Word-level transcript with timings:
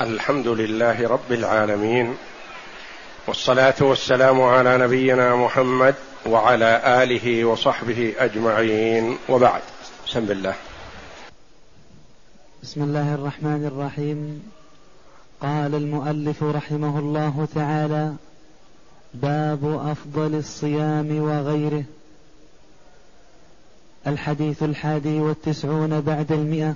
الحمد 0.00 0.48
لله 0.48 1.08
رب 1.08 1.32
العالمين 1.32 2.14
والصلاة 3.26 3.74
والسلام 3.80 4.42
على 4.42 4.78
نبينا 4.78 5.36
محمد 5.36 5.94
وعلى 6.26 7.02
آله 7.02 7.44
وصحبه 7.44 8.14
أجمعين 8.18 9.18
وبعد. 9.28 9.62
بسم 10.06 10.18
الله. 10.18 10.54
بسم 12.62 12.82
الله 12.82 13.14
الرحمن 13.14 13.64
الرحيم. 13.64 14.42
قال 15.40 15.74
المؤلف 15.74 16.42
رحمه 16.42 16.98
الله 16.98 17.48
تعالى 17.54 18.12
باب 19.14 19.80
أفضل 19.90 20.34
الصيام 20.34 21.18
وغيره. 21.18 21.84
الحديث 24.06 24.62
الحادي 24.62 25.20
والتسعون 25.20 26.00
بعد 26.00 26.32
المئة. 26.32 26.74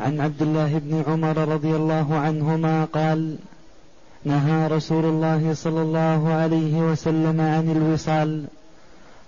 عن 0.00 0.20
عبد 0.20 0.42
الله 0.42 0.78
بن 0.78 1.04
عمر 1.06 1.48
رضي 1.48 1.76
الله 1.76 2.14
عنهما 2.14 2.84
قال 2.84 3.36
نهى 4.24 4.68
رسول 4.68 5.04
الله 5.04 5.54
صلى 5.54 5.82
الله 5.82 6.32
عليه 6.32 6.92
وسلم 6.92 7.40
عن 7.40 7.70
الوصال. 7.70 8.44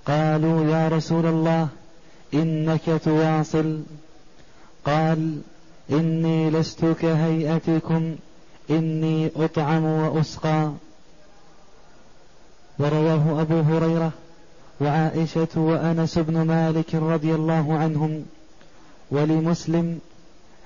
قالوا 0.07 0.65
يا 0.65 0.89
رسول 0.89 1.27
الله 1.27 1.69
إنك 2.35 3.01
تواصل. 3.05 3.81
قال 4.85 5.41
إني 5.91 6.51
لست 6.51 6.85
كهيئتكم 6.85 8.17
إني 8.71 9.31
أطعم 9.37 9.85
وأسقى. 9.85 10.71
ورواه 12.79 13.41
أبو 13.41 13.61
هريرة 13.61 14.11
وعائشة 14.81 15.49
وأنس 15.57 16.19
بن 16.19 16.43
مالك 16.43 16.95
رضي 16.95 17.35
الله 17.35 17.79
عنهم. 17.79 18.25
ولمسلم 19.11 19.99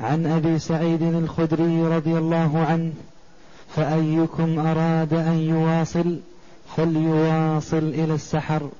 عن 0.00 0.26
أبي 0.26 0.58
سعيد 0.58 1.02
الخدري 1.02 1.82
رضي 1.82 2.18
الله 2.18 2.66
عنه 2.68 2.92
فأيكم 3.76 4.58
أراد 4.58 5.14
أن 5.14 5.38
يواصل 5.38 6.20
فليواصل 6.76 7.76
إلى 7.76 8.14
السحر. 8.14 8.70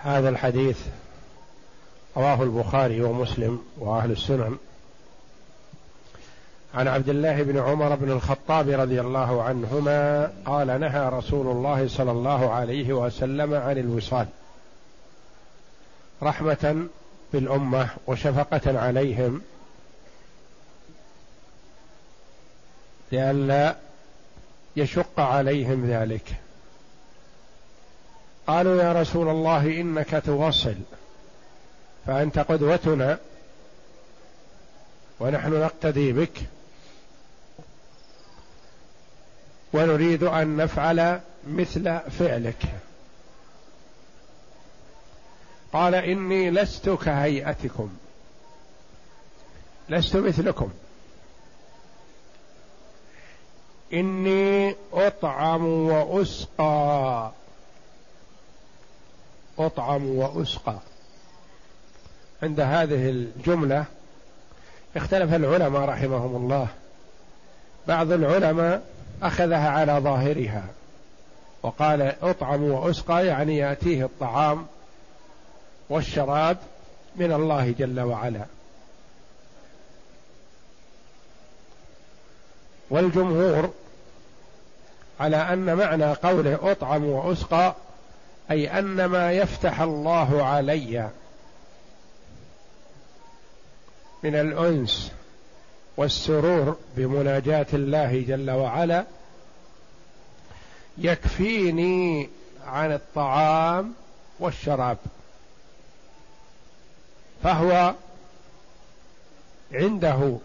هذا 0.00 0.28
الحديث 0.28 0.78
رواه 2.16 2.42
البخاري 2.42 3.02
ومسلم 3.02 3.62
وأهل 3.78 4.10
السنن. 4.10 4.56
عن 6.74 6.88
عبد 6.88 7.08
الله 7.08 7.42
بن 7.42 7.58
عمر 7.58 7.94
بن 7.94 8.10
الخطاب 8.10 8.68
رضي 8.68 9.00
الله 9.00 9.42
عنهما 9.42 10.32
قال 10.46 10.80
نهى 10.80 11.08
رسول 11.08 11.46
الله 11.46 11.88
صلى 11.88 12.10
الله 12.10 12.50
عليه 12.50 12.92
وسلم 12.92 13.54
عن 13.54 13.78
الوصال. 13.78 14.26
رحمة 16.22 16.86
بالامه 17.34 17.88
وشفقة 18.06 18.80
عليهم 18.80 19.42
لئلا 23.12 23.76
يشق 24.76 25.20
عليهم 25.20 25.86
ذلك. 25.90 26.34
قالوا 28.46 28.82
يا 28.82 28.92
رسول 28.92 29.28
الله 29.28 29.80
إنك 29.80 30.22
توصل 30.26 30.74
فأنت 32.06 32.38
قدوتنا 32.38 33.18
ونحن 35.20 35.60
نقتدي 35.60 36.12
بك 36.12 36.38
ونريد 39.72 40.22
أن 40.22 40.56
نفعل 40.56 41.20
مثل 41.46 42.00
فعلك. 42.18 42.62
قال 45.74 45.94
إني 45.94 46.50
لست 46.50 46.90
كهيئتكم. 46.90 47.88
لست 49.88 50.16
مثلكم. 50.16 50.70
إني 53.92 54.76
أطعم 54.92 55.66
وأسقى. 55.66 57.30
أطعم 59.58 60.06
وأسقى. 60.06 60.78
عند 62.42 62.60
هذه 62.60 63.10
الجملة 63.10 63.84
اختلف 64.96 65.34
العلماء 65.34 65.82
رحمهم 65.82 66.36
الله. 66.36 66.68
بعض 67.88 68.12
العلماء 68.12 68.82
أخذها 69.22 69.68
على 69.68 69.92
ظاهرها. 69.92 70.64
وقال 71.62 72.14
أطعم 72.22 72.62
وأسقى 72.62 73.26
يعني 73.26 73.56
يأتيه 73.56 74.04
الطعام 74.04 74.66
والشراب 75.88 76.58
من 77.16 77.32
الله 77.32 77.74
جل 77.78 78.00
وعلا. 78.00 78.44
والجمهور 82.90 83.72
على 85.20 85.36
أن 85.36 85.74
معنى 85.76 86.12
قوله 86.12 86.58
أطعم 86.62 87.04
وأسقى 87.04 87.74
أي 88.50 88.78
أن 88.78 89.04
ما 89.04 89.32
يفتح 89.32 89.80
الله 89.80 90.44
علي 90.44 91.10
من 94.22 94.34
الأنس 94.34 95.12
والسرور 95.96 96.76
بمناجاة 96.96 97.66
الله 97.72 98.24
جل 98.28 98.50
وعلا 98.50 99.04
يكفيني 100.98 102.28
عن 102.66 102.92
الطعام 102.92 103.94
والشراب. 104.40 104.98
فهو 107.44 107.94
عنده 109.72 110.36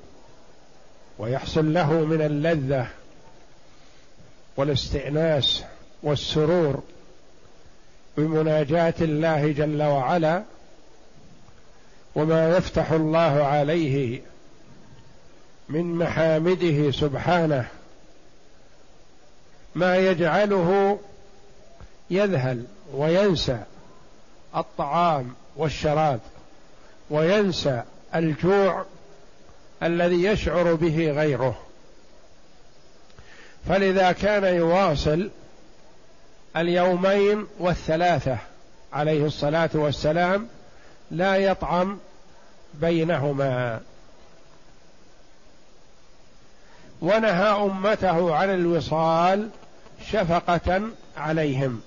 ويحصل 1.20 1.74
له 1.74 1.94
من 1.94 2.22
اللذة 2.22 2.88
والاستئناس 4.58 5.64
والسرور 6.04 6.84
بمناجاة 8.18 8.94
الله 9.02 9.52
جل 9.52 9.84
وعلا 9.84 10.44
وما 12.16 12.58
يفتح 12.58 12.92
الله 12.92 13.44
عليه 13.44 14.22
من 15.70 15.96
محامده 15.96 16.92
سبحانه 16.92 17.68
ما 19.76 19.98
يجعله 19.98 21.00
يذهل 22.10 22.66
وينسى 22.94 23.64
الطعام 24.56 25.34
والشراب. 25.56 26.20
وينسى 27.10 27.84
الجوع 28.16 28.86
الذي 29.84 30.24
يشعر 30.24 30.74
به 30.74 31.12
غيره. 31.12 31.58
فلذا 33.70 34.12
كان 34.12 34.44
يواصل 34.44 35.30
اليومين 36.58 37.48
والثلاثة 37.60 38.38
عليه 38.94 39.26
الصلاة 39.26 39.70
والسلام 39.74 40.48
لا 41.12 41.36
يطعم 41.36 42.00
بينهما. 42.74 43.80
ونهى 47.02 47.66
أمته 47.66 48.36
عن 48.36 48.50
الوصال 48.50 49.50
شفقة 50.12 50.82
عليهم. 51.18 51.82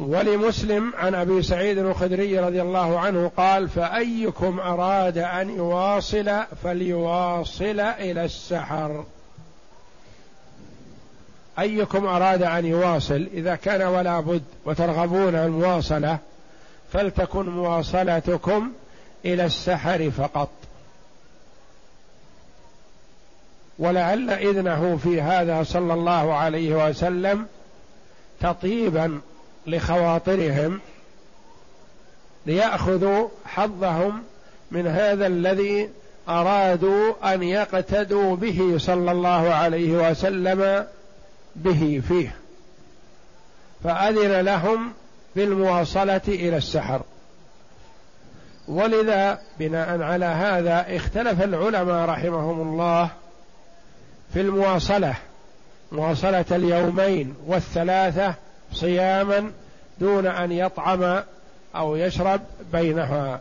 ولمسلم 0.00 0.92
عن 0.96 1.14
أبي 1.14 1.42
سعيد 1.42 1.78
الخدري 1.78 2.38
رضي 2.38 2.62
الله 2.62 2.98
عنه 2.98 3.30
قال 3.36 3.68
فأيكم 3.68 4.60
أراد 4.60 5.18
أن 5.18 5.50
يواصل 5.50 6.42
فليواصل 6.62 7.80
إلى 7.80 8.24
السحر. 8.24 9.04
أيكم 11.58 12.06
أراد 12.06 12.42
أن 12.42 12.66
يواصل؟ 12.66 13.28
إذا 13.32 13.54
كان 13.54 13.82
ولا 13.82 14.20
بد 14.20 14.42
وترغبون 14.64 15.34
المواصله 15.34 16.18
فلتكن 16.92 17.48
مواصلتكم 17.48 18.72
إلى 19.24 19.44
السحر 19.44 20.10
فقط. 20.10 20.50
ولعل 23.78 24.30
إذنه 24.30 24.98
في 25.02 25.22
هذا 25.22 25.62
صلى 25.62 25.94
الله 25.94 26.34
عليه 26.34 26.88
وسلم 26.88 27.46
تطيبا 28.40 29.20
لخواطرهم 29.66 30.80
ليأخذوا 32.46 33.28
حظهم 33.44 34.22
من 34.70 34.86
هذا 34.86 35.26
الذي 35.26 35.88
أرادوا 36.28 37.34
أن 37.34 37.42
يقتدوا 37.42 38.36
به 38.36 38.74
صلى 38.78 39.12
الله 39.12 39.54
عليه 39.54 40.10
وسلم 40.10 40.86
به 41.56 42.02
فيه. 42.08 42.36
فأذن 43.84 44.40
لهم 44.40 44.92
بالمواصلة 45.36 46.20
إلى 46.28 46.56
السحر. 46.56 47.02
ولذا 48.68 49.38
بناء 49.58 50.02
على 50.02 50.24
هذا 50.24 50.96
اختلف 50.96 51.42
العلماء 51.42 52.08
رحمهم 52.08 52.60
الله 52.60 53.10
في 54.32 54.40
المواصلة 54.40 55.14
مواصلة 55.92 56.44
اليومين 56.50 57.34
والثلاثة 57.46 58.34
صياما 58.72 59.50
دون 59.98 60.26
أن 60.26 60.52
يطعم 60.52 61.22
أو 61.76 61.96
يشرب 61.96 62.40
بينها. 62.72 63.40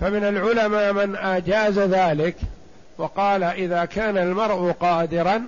فمن 0.00 0.24
العلماء 0.24 0.92
من 0.92 1.16
أجاز 1.16 1.78
ذلك 1.78 2.36
وقال 2.98 3.42
إذا 3.44 3.84
كان 3.84 4.18
المرء 4.18 4.72
قادرا 4.80 5.46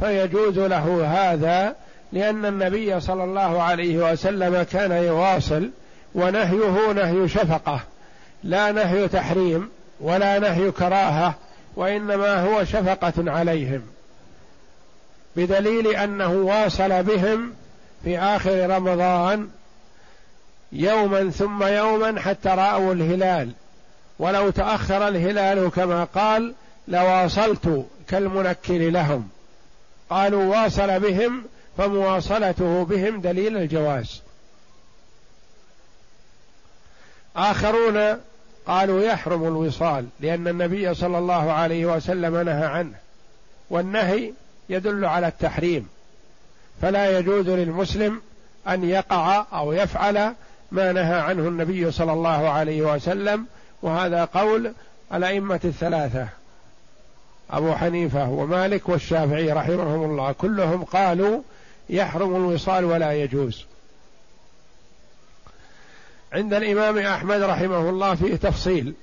فيجوز 0.00 0.58
له 0.58 1.06
هذا 1.06 1.74
لأن 2.12 2.46
النبي 2.46 3.00
صلى 3.00 3.24
الله 3.24 3.62
عليه 3.62 4.12
وسلم 4.12 4.62
كان 4.62 4.92
يواصل 4.92 5.70
ونهيه 6.14 6.92
نهي 6.92 7.28
شفقة 7.28 7.80
لا 8.44 8.72
نهي 8.72 9.08
تحريم 9.08 9.68
ولا 10.00 10.38
نهي 10.38 10.70
كراهة 10.70 11.34
وإنما 11.76 12.42
هو 12.42 12.64
شفقة 12.64 13.12
عليهم. 13.18 13.82
بدليل 15.38 15.86
أنه 15.86 16.32
واصل 16.32 17.02
بهم 17.02 17.52
في 18.04 18.18
آخر 18.18 18.70
رمضان 18.70 19.48
يوما 20.72 21.30
ثم 21.30 21.62
يوما 21.62 22.20
حتى 22.20 22.48
رأوا 22.48 22.94
الهلال. 22.94 23.50
ولو 24.18 24.50
تأخر 24.50 25.08
الهلال 25.08 25.70
كما 25.70 26.04
قال 26.04 26.54
لواصلت 26.88 27.86
كالمنكر 28.08 28.78
لهم. 28.78 29.28
قالوا 30.10 30.44
واصل 30.44 31.00
بهم 31.00 31.44
فمواصلته 31.78 32.84
بهم 32.84 33.20
دليل 33.20 33.56
الجواز. 33.56 34.22
آخرون 37.36 38.20
قالوا 38.66 39.02
يحرم 39.02 39.44
الوصال 39.44 40.06
لأن 40.20 40.48
النبي 40.48 40.94
صلى 40.94 41.18
الله 41.18 41.52
عليه 41.52 41.86
وسلم 41.86 42.36
نهى 42.36 42.66
عنه. 42.66 42.94
والنهي 43.70 44.32
يدل 44.68 45.04
على 45.04 45.28
التحريم. 45.28 45.88
فلا 46.82 47.18
يجوز 47.18 47.48
للمسلم 47.48 48.20
أن 48.68 48.84
يقع 48.84 49.44
أو 49.52 49.72
يفعل 49.72 50.34
ما 50.72 50.92
نهى 50.92 51.20
عنه 51.20 51.48
النبي 51.48 51.90
صلى 51.90 52.12
الله 52.12 52.48
عليه 52.48 52.82
وسلم 52.82 53.46
وهذا 53.82 54.24
قول 54.24 54.72
الأئمة 55.14 55.60
الثلاثة. 55.64 56.28
أبو 57.50 57.74
حنيفة 57.74 58.28
ومالك 58.30 58.88
والشافعي 58.88 59.52
رحمهم 59.52 60.04
الله 60.04 60.32
كلهم 60.32 60.84
قالوا 60.84 61.42
يحرم 61.90 62.36
الوصال 62.36 62.84
ولا 62.84 63.12
يجوز. 63.12 63.64
عند 66.32 66.54
الإمام 66.54 66.98
أحمد 66.98 67.42
رحمه 67.42 67.88
الله 67.90 68.14
فيه 68.14 68.36
تفصيل 68.36 68.94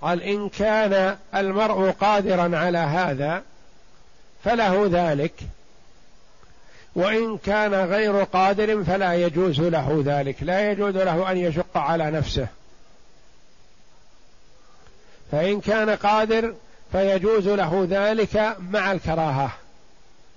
قال 0.00 0.22
إن 0.22 0.48
كان 0.48 1.16
المرء 1.34 1.90
قادرا 1.90 2.58
على 2.58 2.78
هذا 2.78 3.42
فله 4.44 4.88
ذلك. 4.92 5.32
وإن 6.94 7.38
كان 7.38 7.74
غير 7.74 8.22
قادر 8.22 8.84
فلا 8.84 9.14
يجوز 9.14 9.60
له 9.60 10.02
ذلك. 10.06 10.36
لا 10.42 10.70
يجوز 10.70 10.96
له 10.96 11.30
أن 11.30 11.36
يشق 11.36 11.76
على 11.76 12.10
نفسه. 12.10 12.46
فإن 15.32 15.60
كان 15.60 15.90
قادر 15.90 16.54
فيجوز 16.92 17.48
له 17.48 17.86
ذلك 17.90 18.56
مع 18.70 18.92
الكراهة. 18.92 19.50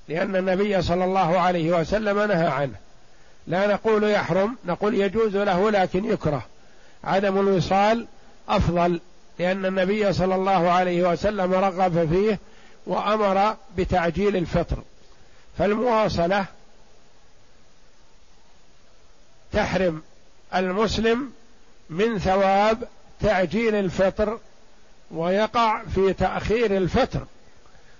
لأن 0.09 0.35
النبي 0.35 0.81
صلى 0.81 1.05
الله 1.05 1.39
عليه 1.39 1.79
وسلم 1.79 2.19
نهى 2.19 2.47
عنه. 2.47 2.75
لا 3.47 3.67
نقول 3.67 4.03
يحرم 4.03 4.55
نقول 4.65 4.95
يجوز 4.95 5.35
له 5.35 5.71
لكن 5.71 6.05
يكره. 6.05 6.45
عدم 7.03 7.39
الوصال 7.39 8.07
أفضل 8.49 8.99
لأن 9.39 9.65
النبي 9.65 10.13
صلى 10.13 10.35
الله 10.35 10.71
عليه 10.71 11.11
وسلم 11.11 11.53
رغب 11.53 12.09
فيه 12.09 12.39
وأمر 12.87 13.55
بتعجيل 13.77 14.35
الفطر. 14.35 14.77
فالمواصلة 15.57 16.45
تحرم 19.51 20.01
المسلم 20.55 21.31
من 21.89 22.19
ثواب 22.19 22.87
تعجيل 23.21 23.75
الفطر 23.75 24.39
ويقع 25.11 25.83
في 25.83 26.13
تأخير 26.13 26.77
الفطر. 26.77 27.25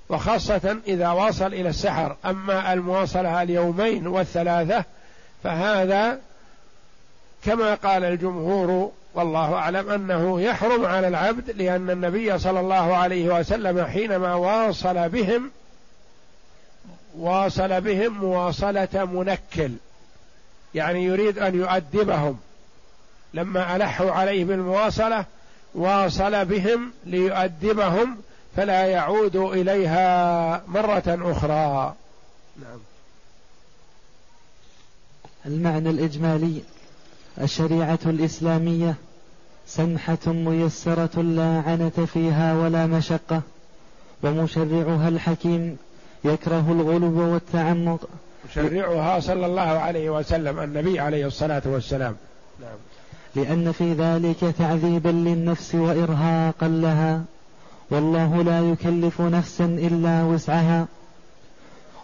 وخاصة 0.09 0.77
إذا 0.87 1.09
واصل 1.09 1.47
إلى 1.47 1.69
السحر. 1.69 2.15
أما 2.25 2.73
المواصلة 2.73 3.41
اليومين 3.43 4.07
والثلاثة 4.07 4.83
فهذا 5.43 6.19
كما 7.43 7.75
قال 7.75 8.03
الجمهور 8.03 8.91
والله 9.17 9.53
أعلم 9.53 9.89
أنه 9.89 10.41
يحرم 10.41 10.85
على 10.85 11.07
العبد 11.07 11.51
لأن 11.51 11.89
النبي 11.89 12.39
صلى 12.39 12.59
الله 12.59 12.95
عليه 12.95 13.39
وسلم 13.39 13.85
حينما 13.85 14.33
واصل 14.35 15.09
بهم 15.09 15.51
واصل 17.17 17.81
بهم 17.81 18.17
مواصلة 18.17 19.05
منكل 19.13 19.71
يعني 20.75 21.03
يريد 21.03 21.39
أن 21.39 21.55
يؤدبهم. 21.55 22.39
لما 23.33 23.75
ألحوا 23.75 24.11
عليه 24.11 24.45
بالمواصلة 24.45 25.25
واصل 25.75 26.45
بهم 26.45 26.91
ليؤدبهم 27.05 28.17
فلا 28.55 28.85
يعود 28.85 29.35
إليها 29.35 30.63
مرة 30.67 31.03
أخرى. 31.07 31.95
نعم. 32.61 32.79
المعنى 35.45 35.89
الإجمالي 35.89 36.61
الشريعة 37.41 37.99
الإسلامية 38.05 38.95
سمحة 39.67 40.17
ميسرة 40.27 41.21
لا 41.21 41.63
عنة 41.67 42.07
فيها 42.13 42.53
ولا 42.53 42.85
مشقة 42.85 43.41
ومشرعها 44.23 45.07
الحكيم 45.07 45.77
يكره 46.25 46.71
الغلو 46.71 47.33
والتعمق. 47.33 48.09
مشرعها 48.49 49.19
صلى 49.19 49.45
الله 49.45 49.61
عليه 49.61 50.09
وسلم 50.09 50.59
النبي 50.59 50.99
عليه 50.99 51.27
الصلاة 51.27 51.61
والسلام. 51.65 52.15
نعم. 52.61 52.77
لأن 53.35 53.71
في 53.71 53.93
ذلك 53.93 54.55
تعذيبا 54.57 55.09
للنفس 55.09 55.75
وإرهاقا 55.75 56.67
لها. 56.67 57.21
والله 57.89 58.41
لا 58.41 58.71
يكلف 58.71 59.21
نفسا 59.21 59.65
إلا 59.65 60.23
وسعها. 60.23 60.85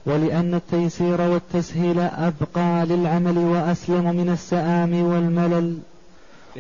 ولأن 0.05 0.53
التيسير 0.53 1.21
والتسهيل 1.21 1.99
أبقى 1.99 2.85
للعمل 2.85 3.37
وأسلم 3.37 4.15
من 4.15 4.29
السآم 4.29 5.03
والملل. 5.03 5.77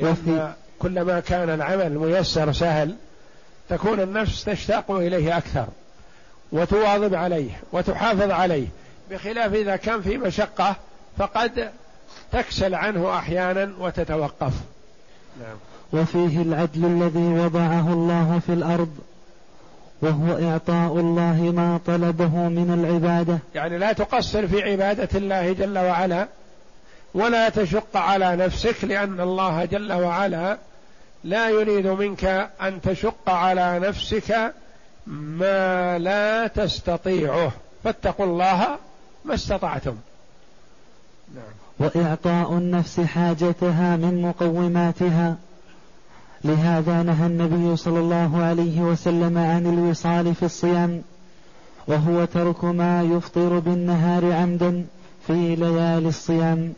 وفي 0.01 0.53
كلما 0.83 1.19
كان 1.19 1.49
العمل 1.49 1.97
ميسر 1.97 2.51
سهل 2.51 2.95
تكون 3.69 3.99
النفس 3.99 4.43
تشتاق 4.43 4.91
إليه 4.91 5.37
أكثر 5.37 5.65
وتواظب 6.51 7.15
عليه 7.15 7.51
وتحافظ 7.71 8.31
عليه. 8.31 8.67
بخلاف 9.11 9.53
إذا 9.53 9.75
كان 9.75 10.01
في 10.01 10.17
مشقة 10.17 10.75
فقد 11.17 11.71
تكسل 12.31 12.75
عنه 12.75 13.17
أحيانا 13.17 13.73
وتتوقف. 13.79 14.53
نعم. 15.39 15.55
وفيه 15.93 16.41
العدل 16.41 16.85
الذي 16.85 17.39
وضعه 17.39 17.93
الله 17.93 18.41
في 18.45 18.53
الأرض 18.53 18.97
وهو 20.01 20.51
إعطاء 20.51 20.99
الله 20.99 21.51
ما 21.55 21.79
طلبه 21.85 22.35
من 22.35 22.83
العبادة. 22.83 23.39
يعني 23.55 23.77
لا 23.77 23.93
تقصر 23.93 24.47
في 24.47 24.61
عبادة 24.61 25.09
الله 25.15 25.53
جل 25.53 25.77
وعلا 25.77 26.27
ولا 27.13 27.49
تشق 27.49 27.97
على 27.97 28.35
نفسك 28.35 28.83
لأن 28.83 29.19
الله 29.19 29.65
جل 29.65 29.93
وعلا 29.93 30.57
لا 31.23 31.49
يريد 31.49 31.87
منك 31.87 32.49
أن 32.61 32.81
تشق 32.81 33.29
على 33.29 33.79
نفسك 33.79 34.53
ما 35.07 35.99
لا 35.99 36.47
تستطيعه. 36.47 37.51
فاتقوا 37.83 38.25
الله 38.25 38.77
ما 39.25 39.33
استطعتم. 39.33 39.95
نعم. 41.35 41.43
وإعطاء 41.79 42.53
النفس 42.53 42.99
حاجتها 42.99 43.95
من 43.95 44.21
مقوماتها. 44.21 45.35
لهذا 46.43 47.03
نهى 47.03 47.25
النبي 47.25 47.75
صلى 47.75 47.99
الله 47.99 48.43
عليه 48.43 48.81
وسلم 48.81 49.37
عن 49.37 49.65
الوصال 49.65 50.35
في 50.35 50.43
الصيام 50.43 51.01
وهو 51.87 52.25
ترك 52.25 52.63
ما 52.63 53.03
يفطر 53.03 53.59
بالنهار 53.59 54.31
عمدا 54.31 54.85
في 55.27 55.55
ليالي 55.55 56.07
الصيام. 56.07 56.73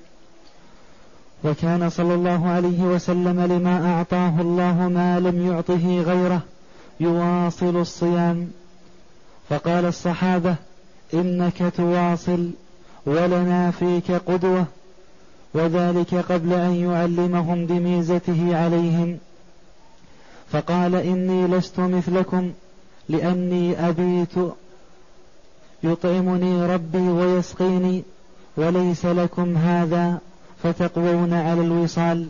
وكان 1.46 1.90
صلى 1.90 2.14
الله 2.14 2.48
عليه 2.48 2.82
وسلم 2.82 3.42
لما 3.42 3.94
أعطاه 3.94 4.42
الله 4.42 4.88
ما 4.88 5.20
لم 5.20 5.52
يعطه 5.52 6.02
غيره 6.02 6.42
يواصل 7.00 7.78
الصيام. 7.78 8.48
فقال 9.50 9.86
الصحابة 9.86 10.56
إنك 11.14 11.74
تواصل 11.78 12.50
ولنا 13.06 13.72
فيك 13.72 14.12
قدوة. 14.12 14.66
وذلك 15.54 16.16
قبل 16.16 16.54
أن 16.54 16.76
يعلمهم 16.76 17.66
بميزته 17.66 18.58
عليهم. 18.58 19.18
فقال 20.52 20.96
إني 20.96 21.48
لست 21.48 21.80
مثلكم 21.80 22.52
لأني 23.10 23.90
أبيت. 23.90 24.36
يطعمني 25.84 26.66
ربي 26.66 27.10
ويسقيني 27.10 28.04
وليس 28.58 29.06
لكم 29.06 29.58
هذا 29.58 30.20
فتقوون 30.64 31.34
على 31.34 31.62
الوصال. 31.62 32.28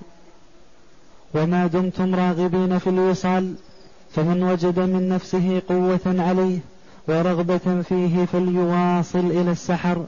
وما 1.33 1.67
دمتم 1.67 2.15
راغبين 2.15 2.79
في 2.79 2.89
الوصال 2.89 3.53
فمن 4.15 4.43
وجد 4.43 4.79
من 4.79 5.09
نفسه 5.09 5.61
قوة 5.69 5.99
عليه 6.05 6.59
ورغبة 7.07 7.81
فيه 7.89 8.25
فليواصل 8.25 9.19
إلى 9.19 9.51
السحر 9.51 10.05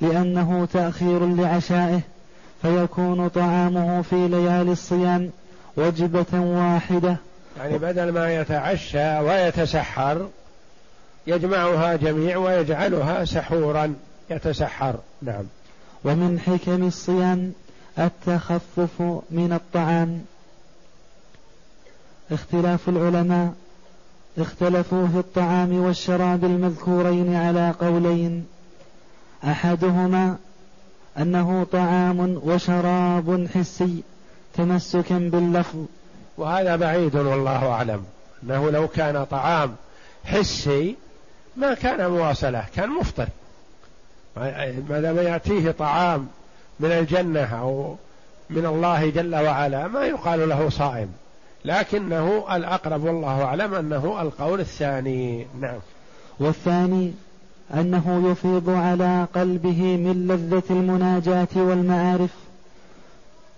لأنه 0.00 0.68
تأخير 0.72 1.26
لعشائه 1.26 2.00
فيكون 2.62 3.28
طعامه 3.28 4.02
في 4.02 4.28
ليالي 4.28 4.72
الصيام 4.72 5.30
وجبة 5.76 6.40
واحدة. 6.40 7.16
يعني 7.58 7.78
بدل 7.78 8.12
ما 8.12 8.34
يتعشى 8.34 9.18
ويتسحر 9.18 10.28
يجمعها 11.26 11.96
جميع 11.96 12.36
ويجعلها 12.36 13.24
سحورا 13.24 13.94
يتسحر. 14.30 14.94
نعم. 15.22 15.44
ومن 16.06 16.40
حكم 16.40 16.86
الصيام 16.86 17.52
التخفف 17.98 19.02
من 19.30 19.52
الطعام. 19.52 20.24
اختلاف 22.30 22.88
العلماء 22.88 23.52
اختلفوا 24.38 25.08
في 25.08 25.18
الطعام 25.18 25.72
والشراب 25.72 26.44
المذكورين 26.44 27.34
على 27.34 27.74
قولين. 27.80 28.46
أحدهما 29.44 30.36
أنه 31.18 31.66
طعام 31.72 32.40
وشراب 32.44 33.48
حسي 33.54 34.02
تمسكا 34.54 35.18
باللفظ. 35.18 35.78
وهذا 36.38 36.76
بعيد 36.76 37.16
والله 37.16 37.70
أعلم. 37.72 38.04
أنه 38.42 38.70
لو 38.70 38.88
كان 38.88 39.24
طعام 39.24 39.74
حسي 40.24 40.96
ما 41.56 41.74
كان 41.74 42.10
مواصلة 42.10 42.64
كان 42.76 42.90
مفطر. 42.90 43.28
ما 44.36 45.00
دام 45.00 45.16
يأتيه 45.16 45.70
طعام 45.70 46.28
من 46.80 46.92
الجنة 46.92 47.60
أو 47.60 47.96
من 48.50 48.66
الله 48.66 49.10
جل 49.10 49.34
وعلا 49.34 49.88
ما 49.88 50.04
يقال 50.04 50.48
له 50.48 50.68
صائم. 50.68 51.08
لكنه 51.64 52.56
الأقرب 52.56 53.04
والله 53.04 53.44
أعلم 53.44 53.74
أنه 53.74 54.22
القول 54.22 54.60
الثاني. 54.60 55.46
نعم. 55.60 55.78
والثاني 56.40 57.12
أنه 57.74 58.30
يفيض 58.30 58.70
على 58.70 59.26
قلبه 59.34 59.96
من 59.96 60.26
لذة 60.28 60.62
المناجاة 60.70 61.48
والمعارف 61.56 62.30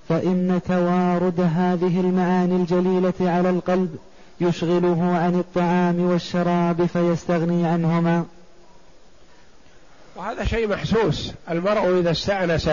فإن 0.08 0.61
توارد 0.68 1.40
هذه 1.40 2.00
المعاني 2.00 2.56
الجليلة 2.56 3.14
على 3.20 3.50
القلب 3.50 3.97
يشغله 4.40 5.16
عن 5.16 5.35
الطعام 5.35 6.00
والشراب 6.00 6.87
فيستغني 6.87 7.66
عنهما. 7.66 8.25
وهذا 10.18 10.44
شيء 10.44 10.68
محسوس. 10.68 11.32
المرء 11.50 12.00
إذا 12.00 12.10
استأنس 12.10 12.70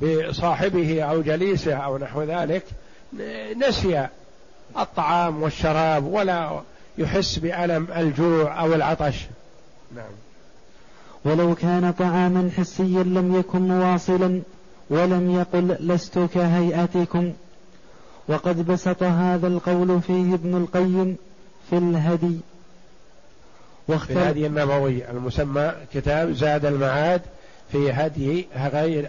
بصاحبه 0.00 1.02
أو 1.02 1.22
جليسه 1.22 1.74
أو 1.74 1.98
نحو 1.98 2.22
ذلك 2.22 2.64
نسي 3.56 4.06
الطعام 4.78 5.42
والشراب 5.42 6.04
ولا 6.04 6.60
يحس 6.98 7.38
بألم 7.38 7.88
الجوع 7.96 8.60
أو 8.60 8.74
العطش. 8.74 9.26
نعم. 9.96 10.12
ولو 11.24 11.54
كان 11.54 11.92
طعاما 11.98 12.50
حسيا 12.56 13.02
لم 13.02 13.36
يكن 13.38 13.68
مواصلا 13.68 14.42
ولم 14.90 15.30
يقل 15.30 15.76
لست 15.80 16.18
كهيئتكم. 16.18 17.32
وقد 18.28 18.66
بسط 18.66 19.02
هذا 19.02 19.46
القول 19.46 20.02
فيه 20.02 20.34
ابن 20.34 20.56
القيم 20.56 21.16
في 21.70 21.78
الهدي. 21.78 22.40
في 23.98 24.12
الهدي 24.12 24.46
النبوي 24.46 25.10
المسمى 25.10 25.72
كتاب 25.94 26.32
زاد 26.32 26.64
المعاد 26.64 27.22
في 27.72 27.92
هدي 27.92 28.46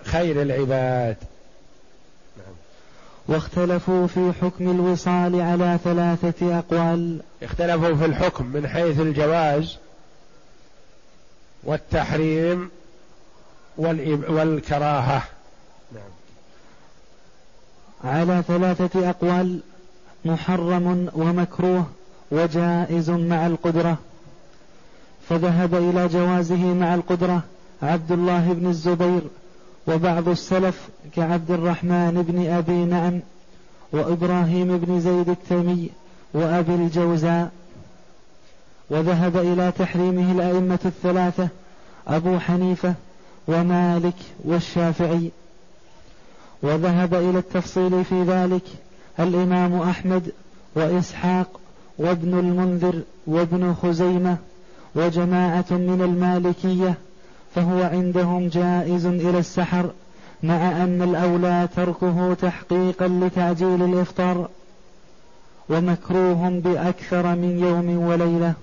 خير 0.03 0.41
العباد. 0.41 1.17
واختلفوا 3.27 4.07
في 4.07 4.31
حكم 4.41 4.71
الوصال 4.71 5.41
على 5.41 5.79
ثلاثة 5.83 6.59
أقوال. 6.59 7.21
اختلفوا 7.43 7.95
في 7.95 8.05
الحكم 8.05 8.45
من 8.45 8.67
حيث 8.67 8.99
الجواز 8.99 9.77
والتحريم 11.63 12.69
والكراهة. 13.77 15.23
نعم. 15.91 16.11
على 18.03 18.43
ثلاثة 18.47 19.09
أقوال 19.09 19.59
محرم 20.25 21.09
ومكروه 21.13 21.85
وجائز 22.31 23.09
مع 23.09 23.47
القدرة. 23.47 23.97
فذهب 25.29 25.75
إلى 25.75 26.07
جوازه 26.07 26.73
مع 26.73 26.95
القدرة 26.95 27.41
عبد 27.81 28.11
الله 28.11 28.53
بن 28.53 28.69
الزبير 28.69 29.21
وبعض 29.87 30.29
السلف 30.29 30.89
كعبد 31.15 31.51
الرحمن 31.51 32.25
بن 32.27 32.47
أبي 32.47 32.85
نعم 32.85 33.19
وإبراهيم 33.91 34.77
بن 34.77 34.99
زيد 34.99 35.29
التيمي 35.29 35.89
وأبي 36.33 36.75
الجوزاء. 36.75 37.51
وذهب 38.89 39.37
إلى 39.37 39.71
تحريمه 39.79 40.31
الأئمة 40.31 40.79
الثلاثة 40.85 41.47
أبو 42.07 42.39
حنيفة 42.39 42.93
ومالك 43.47 44.15
والشافعي. 44.45 45.31
وذهب 46.63 47.13
إلى 47.13 47.39
التفصيل 47.39 48.05
في 48.05 48.23
ذلك 48.23 48.63
الإمام 49.19 49.81
أحمد 49.81 50.31
وإسحاق 50.75 51.59
وابن 51.97 52.39
المنذر 52.39 53.01
وابن 53.27 53.73
خزيمة 53.73 54.37
وجماعة 54.95 55.65
من 55.69 56.01
المالكية 56.01 56.97
فهو 57.55 57.83
عندهم 57.83 58.47
جائز 58.47 59.05
إلى 59.05 59.39
السحر 59.39 59.91
مع 60.43 60.83
أن 60.83 61.01
الأولى 61.01 61.67
تركه 61.75 62.33
تحقيقا 62.33 63.07
لتعجيل 63.07 63.83
الإفطار 63.83 64.49
ومكروه 65.69 66.49
بأكثر 66.49 67.35
من 67.35 67.59
يوم 67.59 68.07
وليلة. 68.07 68.53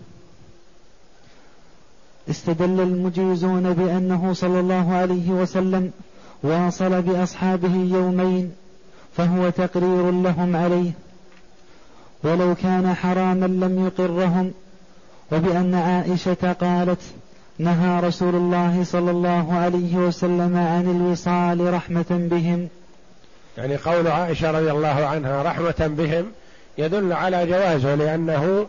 استدل 2.30 2.80
المجيزون 2.80 3.72
بأنه 3.72 4.32
صلى 4.32 4.60
الله 4.60 4.92
عليه 4.94 5.30
وسلم 5.30 5.90
واصل 6.42 7.02
بأصحابه 7.02 7.74
يومين 7.74 8.52
فهو 9.16 9.50
تقرير 9.50 10.10
لهم 10.10 10.56
عليه. 10.56 10.90
ولو 12.24 12.54
كان 12.54 12.94
حراما 12.94 13.46
لم 13.46 13.86
يقرهم 13.86 14.52
وبأن 15.32 15.74
عائشة 15.74 16.52
قالت 16.52 17.00
نهى 17.58 18.00
رسول 18.00 18.34
الله 18.34 18.84
صلى 18.84 19.10
الله 19.10 19.52
عليه 19.52 19.96
وسلم 19.96 20.56
عن 20.56 20.90
الوصال 20.90 21.74
رحمة 21.74 22.06
بهم. 22.10 22.68
يعني 23.58 23.76
قول 23.76 24.08
عائشة 24.08 24.50
رضي 24.50 24.70
الله 24.70 25.06
عنها 25.06 25.42
رحمة 25.42 25.74
بهم 25.98 26.24
يدل 26.78 27.12
على 27.12 27.46
جوازه 27.46 27.94
لأنه 27.94 28.66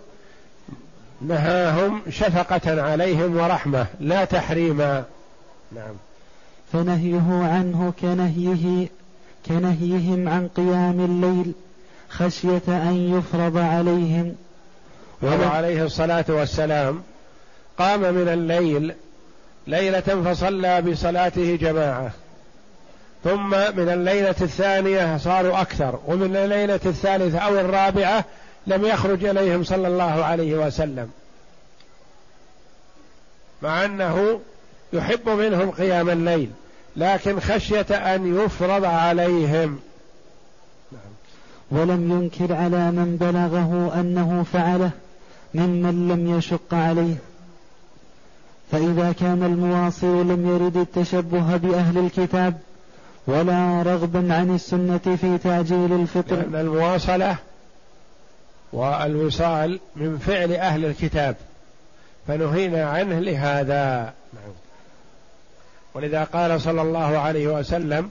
نهاهم 1.21 2.01
شفقة 2.09 2.81
عليهم 2.81 3.37
ورحمة 3.37 3.85
لا 3.99 4.25
تحريما. 4.25 5.03
نعم. 5.75 5.93
فنهيه 6.73 7.43
عنه 7.43 7.93
كنهيه 8.01 8.87
كنهيهم 9.45 10.29
عن 10.29 10.47
قيام 10.47 10.99
الليل 10.99 11.53
خشية 12.09 12.61
أن 12.67 13.17
يفرض 13.17 13.57
عليهم. 13.57 14.35
وعليه 15.23 15.83
الصلاة 15.83 16.25
والسلام 16.29 17.03
قام 17.77 17.99
من 17.99 18.27
الليل 18.27 18.93
ليلة 19.67 20.01
فصلى 20.01 20.81
بصلاته 20.81 21.55
جماعة. 21.55 22.11
ثم 23.23 23.49
من 23.49 23.89
الليلة 23.89 24.35
الثانية 24.41 25.17
صاروا 25.17 25.61
أكثر 25.61 25.99
ومن 26.07 26.35
الليلة 26.35 26.79
الثالثة 26.85 27.39
أو 27.39 27.59
الرابعة 27.59 28.25
لم 28.67 28.85
يخرج 28.85 29.25
إليهم 29.25 29.63
صلى 29.63 29.87
الله 29.87 30.23
عليه 30.25 30.55
وسلم. 30.55 31.09
مع 33.61 33.85
أنه 33.85 34.39
يحب 34.93 35.29
منهم 35.29 35.71
قيام 35.71 36.09
الليل 36.09 36.51
لكن 36.95 37.39
خشية 37.39 38.15
أن 38.15 38.45
يفرض 38.45 38.85
عليهم. 38.85 39.79
ولم 41.71 42.11
ينكر 42.11 42.55
على 42.55 42.91
من 42.91 43.17
بلغه 43.21 43.99
أنه 43.99 44.45
فعله. 44.53 44.91
ممن 45.53 46.07
لم 46.07 46.37
يشق 46.37 46.73
عليه. 46.73 47.15
فإذا 48.71 49.11
كان 49.11 49.43
المواصل 49.43 50.27
لم 50.27 50.49
يرد 50.49 50.77
التشبه 50.77 51.57
بأهل 51.57 51.97
الكتاب 51.97 52.57
ولا 53.27 53.83
رغبا 53.83 54.33
عن 54.33 54.55
السنة 54.55 55.17
في 55.21 55.37
تعجيل 55.37 55.93
الفطر. 55.93 56.35
لأن 56.35 56.55
المواصلة 56.55 57.35
والوصال 58.73 59.79
من 59.95 60.17
فعل 60.17 60.51
أهل 60.53 60.85
الكتاب 60.85 61.35
فنهينا 62.27 62.89
عنه 62.89 63.19
لهذا. 63.19 64.13
ولذا 65.93 66.23
قال 66.23 66.61
صلى 66.61 66.81
الله 66.81 67.17
عليه 67.17 67.47
وسلم 67.47 68.09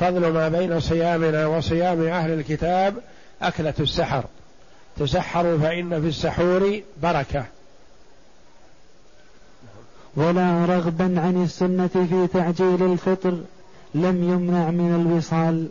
فضل 0.00 0.32
ما 0.32 0.48
بين 0.48 0.80
صيامنا 0.80 1.46
وصيام 1.46 2.02
أهل 2.02 2.30
الكتاب 2.30 2.94
أكلة 3.42 3.74
السحر. 3.80 4.24
تسحروا 4.98 5.58
فإن 5.58 6.00
في 6.00 6.08
السحور 6.08 6.80
بركة. 7.02 7.44
ولا 10.16 10.64
رغبا 10.64 11.20
عن 11.20 11.42
السنة 11.44 11.86
في 11.86 12.26
تعجيل 12.32 12.92
الفطر 12.92 13.40
لم 13.94 14.24
يمنع 14.32 14.70
من 14.70 14.94
الوصال. 15.00 15.68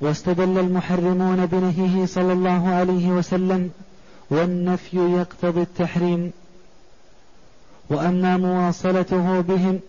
واستدل 0.00 0.58
المحرمون 0.58 1.46
بنهيه 1.46 2.06
صلى 2.06 2.32
الله 2.32 2.68
عليه 2.68 3.08
وسلم 3.08 3.70
والنفي 4.30 4.96
يقتضي 4.96 5.62
التحريم. 5.62 6.32
وأما 7.90 8.36
مواصلته 8.36 9.40
بهم 9.40 9.80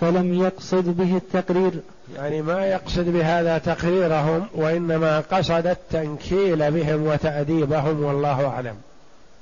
فلم 0.00 0.34
يقصد 0.34 0.96
به 0.96 1.16
التقرير. 1.16 1.80
يعني 2.16 2.42
ما 2.42 2.66
يقصد 2.66 3.08
بهذا 3.08 3.58
تقريرهم 3.58 4.46
وإنما 4.54 5.20
قصد 5.20 5.66
التنكيل 5.66 6.70
بهم 6.70 7.06
وتأديبهم 7.06 8.04
والله 8.04 8.46
أعلم. 8.46 8.74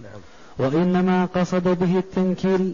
نعم. 0.01 0.21
وإنما 0.59 1.25
قصد 1.25 1.69
به 1.69 1.99
التنكيل 1.99 2.73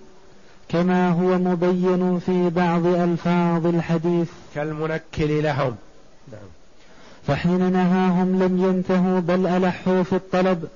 كما 0.68 1.08
هو 1.08 1.38
مبين 1.38 2.18
في 2.18 2.50
بعض 2.50 2.86
ألفاظ 2.86 3.66
الحديث. 3.66 4.28
كالمنكل 4.54 5.42
لهم. 5.42 5.76
نعم. 6.32 6.48
فحين 7.26 7.72
نهاهم 7.72 8.42
لم 8.42 8.64
ينتهوا 8.64 9.20
بل 9.20 9.46
ألحوا 9.46 10.02
في 10.02 10.16
الطلب 10.16 10.68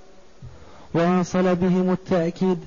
واصل 0.94 1.54
بهم 1.54 1.90
التأكيد 1.90 2.58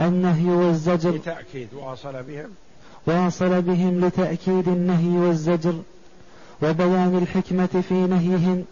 النهي 0.00 0.50
والزجر. 0.50 1.10
لتأكيد 1.10 1.68
واصل 1.74 2.22
بهم. 2.22 2.50
واصل 3.06 3.62
بهم 3.62 4.04
لتأكيد 4.04 4.68
النهي 4.68 5.18
والزجر. 5.18 5.74
وبيان 6.62 7.18
الحكمة 7.22 7.84
في 7.88 7.94
نهيهم 7.94 8.64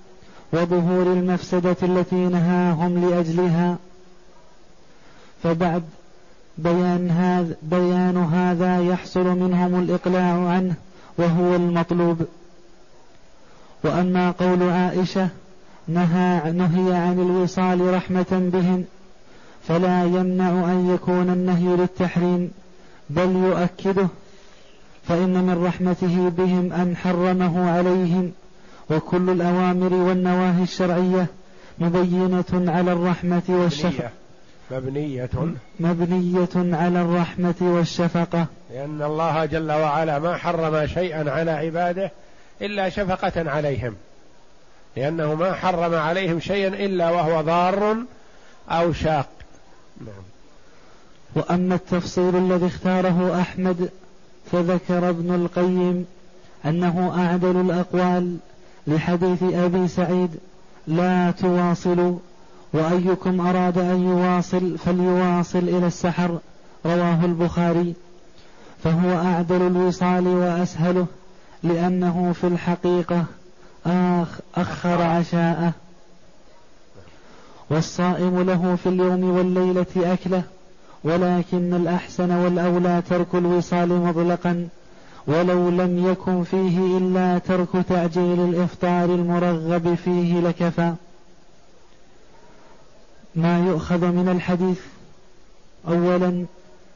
وظهور 0.53 1.13
المفسدة 1.13 1.77
التي 1.83 2.17
نهاهم 2.17 3.11
لأجلها. 3.11 3.77
فبعد 5.43 5.83
بيان 6.59 7.11
هذا 7.11 7.57
بيان 7.63 8.17
هذا 8.17 8.81
يحصل 8.81 9.25
منهم 9.25 9.81
الإقلاع 9.81 10.49
عنه 10.49 10.75
وهو 11.19 11.57
المطلوب. 11.57 12.27
وأما 13.85 14.31
قول 14.31 14.63
عائشة 14.63 15.29
نهى 15.89 16.53
نهي 16.53 16.95
عن 16.95 17.21
الوصال 17.21 17.95
رحمة 17.95 18.51
بهم 18.53 18.85
فلا 19.69 20.05
يمنع 20.05 20.51
أن 20.51 20.91
يكون 20.95 21.31
النهي 21.31 21.77
للتحريم 21.77 22.51
بل 23.11 23.37
يؤكده 23.37 24.09
فإن 25.09 25.45
من 25.45 25.65
رحمته 25.65 26.29
بهم 26.29 26.73
أن 26.73 26.97
حرمه 26.97 27.71
عليهم 27.71 28.33
وكل 28.91 29.31
الأوامر 29.31 29.95
والنواهي 29.95 30.63
الشرعية 30.63 31.27
مبينة 31.79 32.73
على 32.73 32.93
الرحمة 32.93 33.43
والشفقة. 33.49 34.11
مبنية. 34.71 35.31
مبنية. 35.81 36.77
على 36.77 37.01
الرحمة 37.01 37.55
والشفقة. 37.61 38.47
لأن 38.71 39.03
الله 39.03 39.45
جل 39.45 39.73
وعلا 39.73 40.19
ما 40.19 40.37
حرم 40.37 40.87
شيئا 40.87 41.31
على 41.31 41.51
عباده 41.51 42.11
إلا 42.63 42.89
شفقة 42.89 43.51
عليهم. 43.51 43.95
لأنه 44.97 45.35
ما 45.35 45.53
حرم 45.53 45.95
عليهم 45.95 46.41
شيئا 46.41 46.69
إلا 46.69 47.11
وهو 47.11 47.41
ضار 47.41 47.97
أو 48.71 48.93
شاق. 48.93 49.29
نعم. 50.01 50.25
وأما 51.35 51.75
التفصيل 51.75 52.37
الذي 52.37 52.67
اختاره 52.67 53.41
أحمد 53.41 53.91
فذكر 54.53 55.09
ابن 55.09 55.35
القيم 55.35 56.07
أنه 56.65 57.13
أعدل 57.19 57.61
الأقوال 57.61 58.37
لحديث 58.87 59.43
أبي 59.43 59.89
سعيد 59.89 60.31
لا 60.87 61.31
تواصلوا 61.31 62.19
وأيكم 62.73 63.41
أراد 63.41 63.79
أن 63.79 64.03
يواصل 64.07 64.79
فليواصل 64.79 65.59
إلى 65.59 65.87
السحر 65.87 66.39
رواه 66.87 67.25
البخاري. 67.25 67.95
فهو 68.85 69.13
أعدل 69.13 69.63
الوصال 69.63 70.29
وأسهله 70.29 71.07
لأنه 71.63 72.33
في 72.41 72.47
الحقيقة 72.47 73.25
آخ 73.87 74.29
أخر 74.55 75.03
عشاءه. 75.03 75.73
والصائم 77.71 78.43
له 78.43 78.77
في 78.83 78.89
اليوم 78.89 79.25
والليلة 79.25 79.87
أكله. 79.97 80.43
ولكن 81.05 81.75
الأحسن 81.75 82.31
والأولى 82.31 83.03
ترك 83.09 83.35
الوصال 83.35 83.89
مطلقا 83.89 84.69
ولو 85.27 85.69
لم 85.69 86.11
يكن 86.11 86.45
فيه 86.45 86.99
إلا 86.99 87.39
ترك 87.39 87.69
تعجيل 87.89 88.41
الإفطار 88.41 89.05
المرغب 89.05 89.95
فيه 89.95 90.41
لكفى. 90.41 90.95
ما 93.35 93.67
يؤخذ 93.67 94.07
من 94.07 94.29
الحديث 94.29 94.81
أولا 95.89 96.45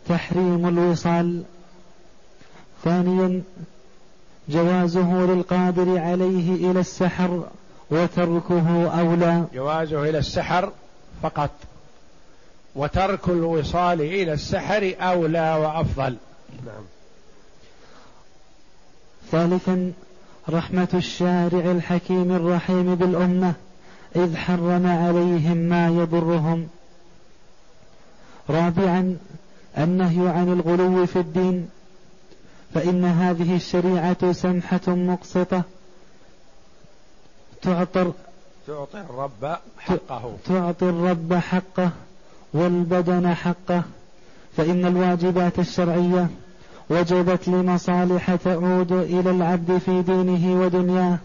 تحريم 0.08 0.68
الوصال 0.68 1.42
ثانيا 2.84 3.42
جوازه 4.48 5.12
للقادر 5.12 5.98
عليه 5.98 6.70
إلى 6.70 6.80
السحر 6.80 7.44
وتركه 7.90 8.88
أولى. 9.00 9.44
جوازه 9.54 10.02
إلى 10.02 10.18
السحر 10.18 10.72
فقط. 11.22 11.50
وترك 12.74 13.28
الوصال 13.28 14.00
إلى 14.00 14.32
السحر 14.32 14.94
أولى 15.00 15.54
وأفضل. 15.54 16.16
نعم. 16.66 16.84
ثالثا 19.30 19.92
رحمة 20.48 20.88
الشارع 20.94 21.70
الحكيم 21.70 22.32
الرحيم 22.32 22.94
بالأمة 22.94 23.54
إذ 24.16 24.36
حرم 24.36 24.86
عليهم 24.86 25.56
ما 25.56 25.88
يضرهم. 25.88 26.68
رابعا 28.50 29.16
النهي 29.78 30.28
عن 30.28 30.52
الغلو 30.52 31.06
في 31.06 31.18
الدين 31.18 31.68
فإن 32.74 33.04
هذه 33.04 33.56
الشريعة 33.56 34.32
سمحة 34.32 34.80
مقسطة. 34.88 35.62
تعطر 37.62 38.12
تعطي 38.66 39.00
الرب 39.00 39.56
حقه. 39.78 40.36
تعطي 40.46 40.84
الرب 40.84 41.34
حقه. 41.34 41.90
والبدن 42.54 43.34
حقه 43.34 43.82
فإن 44.56 44.86
الواجبات 44.86 45.58
الشرعية 45.58 46.28
وجبت 46.90 47.48
لمصالح 47.48 48.34
تعود 48.34 48.92
إلى 48.92 49.30
العبد 49.30 49.78
في 49.78 50.02
دينه 50.02 50.60
ودنياه 50.60 51.18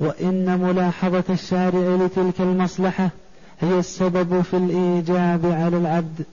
وإن 0.00 0.58
ملاحظة 0.60 1.24
الشارع 1.30 2.04
لتلك 2.04 2.40
المصلحة 2.40 3.10
هي 3.60 3.78
السبب 3.78 4.42
في 4.42 4.56
الإيجاب 4.56 5.46
على 5.46 5.76
العبد. 5.76 6.24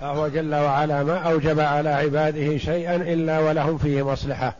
فهو 0.00 0.28
جل 0.28 0.54
وعلا 0.54 1.02
ما 1.02 1.16
أوجب 1.18 1.60
على 1.60 1.88
عباده 1.88 2.58
شيئا 2.58 2.96
إلا 2.96 3.40
ولهم 3.40 3.78
فيه 3.78 4.02
مصلحة 4.12 4.56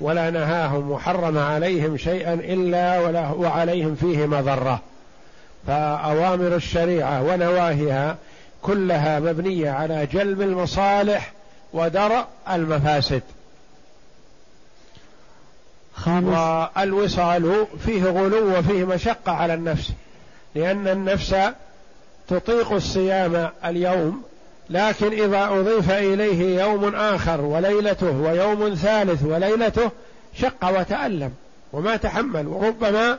ولا 0.00 0.30
نهاهم 0.30 0.90
وحرم 0.90 1.38
عليهم 1.38 1.96
شيئا 1.96 2.34
إلا 2.34 2.98
وعليهم 3.32 3.94
فيه 3.94 4.26
مضرة. 4.26 4.80
فأوامر 5.66 6.56
الشريعة 6.56 7.22
ونواهيها 7.22 8.16
كلها 8.62 9.20
مبنية 9.20 9.70
على 9.70 10.06
جلب 10.06 10.42
المصالح 10.42 11.32
ودرء 11.72 12.24
المفاسد. 12.50 13.22
خامس. 15.94 16.38
والوصال 16.76 17.66
فيه 17.84 18.04
غلو 18.04 18.58
وفيه 18.58 18.84
مشقة 18.84 19.32
على 19.32 19.54
النفس 19.54 19.92
لأن 20.54 20.88
النفس 20.88 21.36
تطيق 22.28 22.72
الصيام 22.72 23.50
اليوم 23.64 24.22
لكن 24.70 25.12
إذا 25.12 25.44
أضيف 25.44 25.90
إليه 25.90 26.60
يوم 26.62 26.94
آخر 26.94 27.40
وليلته 27.40 28.10
ويوم 28.10 28.74
ثالث 28.74 29.22
وليلته 29.22 29.90
شق 30.34 30.80
وتألم 30.80 31.32
وما 31.72 31.96
تحمل 31.96 32.46
وربما 32.46 33.18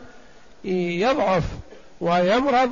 يضعف 0.63 1.43
ويمرض 2.01 2.71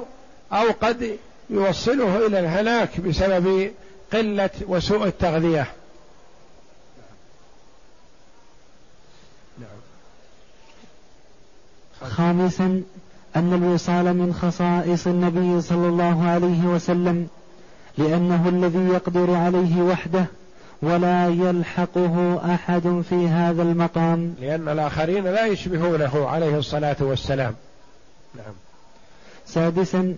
أو 0.54 0.72
قد 0.82 1.18
يوصله 1.50 2.28
إلى 2.28 2.40
الهلاك 2.40 3.00
بسبب 3.00 3.72
قلة 4.14 4.50
وسوء 4.68 5.08
التغذية. 5.08 5.68
خامسا 12.02 12.84
أن 13.36 13.54
الوصال 13.54 14.14
من 14.14 14.34
خصائص 14.34 15.08
النبي 15.08 15.62
صلى 15.62 15.88
الله 15.88 16.28
عليه 16.28 16.66
وسلم 16.66 17.28
لأنه 17.98 18.50
الذي 18.50 18.94
يقدر 18.94 19.34
عليه 19.34 19.82
وحده 19.82 20.26
ولا 20.82 21.28
يلحقه 21.28 22.42
أحد 22.54 23.04
في 23.10 23.28
هذا 23.28 23.62
المقام. 23.62 24.36
لأن 24.42 24.70
الآخرين 24.70 25.24
لا 25.24 25.46
يشبهونه 25.46 26.28
عليه 26.30 26.58
الصلاة 26.58 26.98
والسلام. 27.00 27.56
نعم. 28.36 28.54
سادسا 29.46 30.16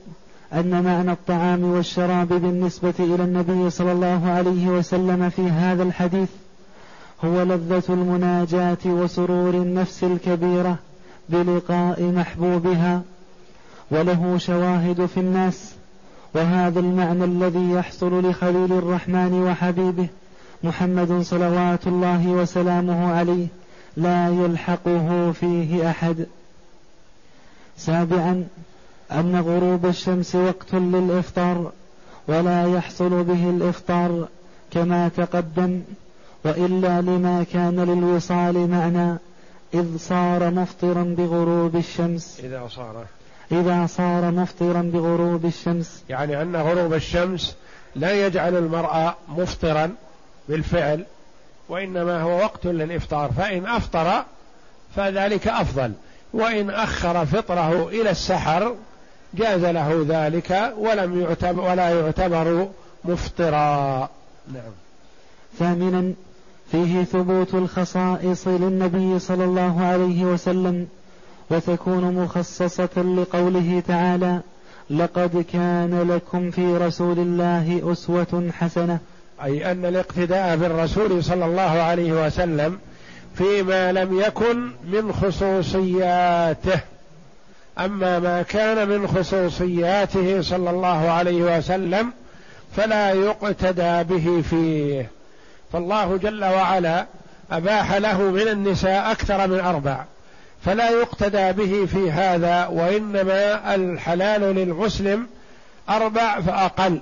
أن 0.54 0.84
معنى 0.84 1.12
الطعام 1.12 1.64
والشراب 1.64 2.28
بالنسبة 2.28 2.94
إلى 3.00 3.24
النبي 3.24 3.70
صلى 3.70 3.92
الله 3.92 4.30
عليه 4.30 4.68
وسلم 4.68 5.30
في 5.30 5.42
هذا 5.42 5.84
الحديث 5.84 6.30
هو 7.26 7.44
لذة 7.44 7.84
المناجاة 7.90 8.78
وسرور 8.86 9.54
النفس 9.54 10.04
الكبيرة 10.04 10.78
بلقاء 11.30 12.04
محبوبها 12.04 13.02
وله 13.92 14.38
شواهد 14.38 15.06
في 15.06 15.20
الناس 15.20 15.76
وهذا 16.34 16.80
المعنى 16.80 17.24
الذي 17.24 17.72
يحصل 17.72 18.30
لخليل 18.30 18.74
الرحمن 18.74 19.34
وحبيبه 19.34 20.08
محمد 20.64 21.22
صلوات 21.22 21.88
الله 21.88 22.28
وسلامه 22.28 23.14
عليه 23.14 23.48
لا 23.98 24.30
يلحقه 24.30 25.32
فيه 25.32 25.90
أحد. 25.90 26.26
سابعا 27.78 28.48
أن 29.12 29.36
غروب 29.36 29.86
الشمس 29.86 30.36
وقت 30.36 30.74
للإفطار 30.74 31.72
ولا 32.28 32.74
يحصل 32.74 33.24
به 33.24 33.50
الإفطار 33.50 34.28
كما 34.72 35.08
تقدم 35.18 35.82
وإلا 36.46 37.02
لما 37.02 37.46
كان 37.54 37.80
للوصال 37.80 38.70
معنى 38.70 39.18
إذ 39.74 39.98
صار 39.98 40.52
مفطرا 40.52 41.15
بغروب 41.18 41.76
الشمس. 41.76 42.39
إذا 42.44 42.68
صار. 42.76 43.06
إذا 43.52 43.86
صار 43.88 44.32
مفطرا 44.32 44.82
بغروب 44.82 45.46
الشمس. 45.46 46.04
يعني 46.10 46.41
أن 46.41 46.56
غروب 46.56 46.94
الشمس 46.94 47.56
لا 47.96 48.26
يجعل 48.26 48.56
المرء 48.56 49.13
مفطرا 49.30 49.96
بالفعل 50.50 51.06
وإنما 51.70 52.22
هو 52.22 52.38
وقت 52.38 52.65
للإفطار. 52.65 53.32
فإن 53.32 53.65
أفطر 53.65 54.24
فذلك 54.96 55.48
أفضل 55.48 55.94
وإن 56.34 56.70
أخر 56.70 57.26
فطره 57.26 57.88
إلى 57.88 58.10
السحر 58.10 58.76
جاز 59.36 59.65
له 59.65 60.06
ذلك 60.08 60.74
ولم 60.78 61.21
يعتبر 61.21 61.62
ولا 61.62 61.89
يعتبر 61.89 62.67
مفطرا. 63.06 64.10
نعم. 64.54 64.71
ثامنا 65.60 66.13
فيه 66.71 67.04
ثبوت 67.04 67.54
الخصائص 67.54 68.48
للنبي 68.48 69.19
صلى 69.19 69.43
الله 69.43 69.82
عليه 69.82 70.26
وسلم 70.26 70.88
وتكون 71.50 72.13
مخصصة 72.13 73.15
لقوله 73.17 73.84
تعالى 73.88 74.39
لقد 74.89 75.45
كان 75.54 76.08
لكم 76.12 76.52
في 76.52 76.78
رسول 76.78 77.19
الله 77.19 77.91
أسوة 77.91 78.50
حسنة 78.54 79.00
أي 79.43 79.71
أن 79.71 79.86
الاقتداء 79.86 80.56
بالرسول 80.56 81.24
صلى 81.24 81.45
الله 81.45 81.62
عليه 81.62 82.26
وسلم 82.26 82.80
فيما 83.36 83.91
لم 83.91 84.19
يكن 84.19 84.71
من 84.84 85.13
خصوصياته. 85.13 86.80
أما 87.80 88.20
ما 88.20 88.42
كان 88.42 88.90
من 88.90 89.08
خصوصياته 89.08 90.42
صلى 90.42 90.70
الله 90.70 91.10
عليه 91.10 91.58
وسلم 91.58 92.14
فلا 92.76 93.12
يقتدى 93.12 94.04
به 94.04 94.44
فيه. 94.50 95.10
فالله 95.74 96.18
جل 96.18 96.44
وعلا 96.44 97.06
أباح 97.52 97.94
له 97.94 98.22
من 98.22 98.48
النساء 98.48 99.12
أكثر 99.12 99.48
من 99.48 99.60
أربع 99.60 100.04
فلا 100.66 100.90
يقتدى 100.90 101.52
به 101.52 101.86
في 101.86 102.12
هذا 102.12 102.68
وإنما 102.68 103.76
الحلال 103.76 104.42
للمسلم 104.42 105.28
أربع 105.90 106.42
فأقل 106.42 107.00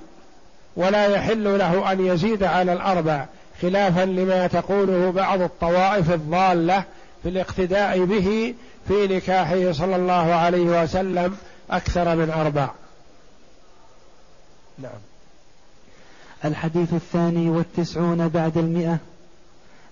ولا 0.76 1.06
يحل 1.06 1.58
له 1.58 1.92
أن 1.92 2.06
يزيد 2.06 2.42
على 2.42 2.72
الأربع 2.72 3.26
خلافا 3.62 4.04
لما 4.04 4.46
تقوله 4.46 5.12
بعض 5.12 5.40
الطوائف 5.40 6.10
الضالة 6.10 6.84
في 7.22 7.28
الاقتداء 7.28 8.04
به 8.04 8.54
في 8.88 9.06
نكاحه 9.06 9.72
صلى 9.72 9.96
الله 9.96 10.34
عليه 10.34 10.82
وسلم 10.82 11.36
أكثر 11.70 12.16
من 12.16 12.30
أربع. 12.30 12.70
نعم. 14.78 15.00
الحديث 16.44 16.94
الثاني 16.94 17.50
والتسعون 17.50 18.28
بعد 18.28 18.58
المئة. 18.58 18.98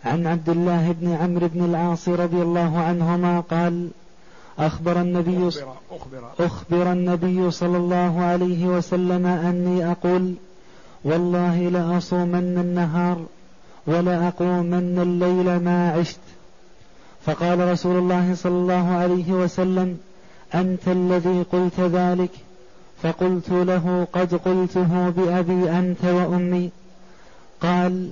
عن 0.05 0.27
عبد 0.27 0.49
الله 0.49 0.93
بن 0.93 1.13
عمرو 1.15 1.49
بن 1.49 1.65
العاص 1.65 2.09
رضي 2.09 2.43
الله 2.43 2.79
عنهما 2.79 3.41
قال 3.41 3.89
أخبر 4.59 5.01
النبي 5.01 5.49
أخبر, 5.49 5.75
أخبر, 5.91 6.31
أخبر 6.39 6.93
النبي 6.93 7.51
صلى 7.51 7.77
الله 7.77 8.21
عليه 8.21 8.67
وسلم 8.67 9.27
أني 9.27 9.91
أقول 9.91 10.35
والله 11.05 11.69
لأصومن 11.69 12.59
النهار 12.59 13.27
ولأقومن 13.87 14.99
الليل 14.99 15.65
ما 15.65 15.93
عشت. 15.93 16.21
فقال 17.27 17.69
رسول 17.73 17.97
الله 17.97 18.35
صلى 18.35 18.53
الله 18.53 18.89
عليه 18.89 19.33
وسلم 19.33 19.99
أنت 20.55 20.89
الذي 20.89 21.45
قلت 21.53 21.81
ذلك؟ 21.81 22.31
فقلت 23.03 23.51
له 23.51 24.07
قد 24.13 24.35
قلته 24.35 25.09
بأبي 25.09 25.71
أنت 25.71 26.05
وأمي. 26.05 26.71
قال 27.61 28.11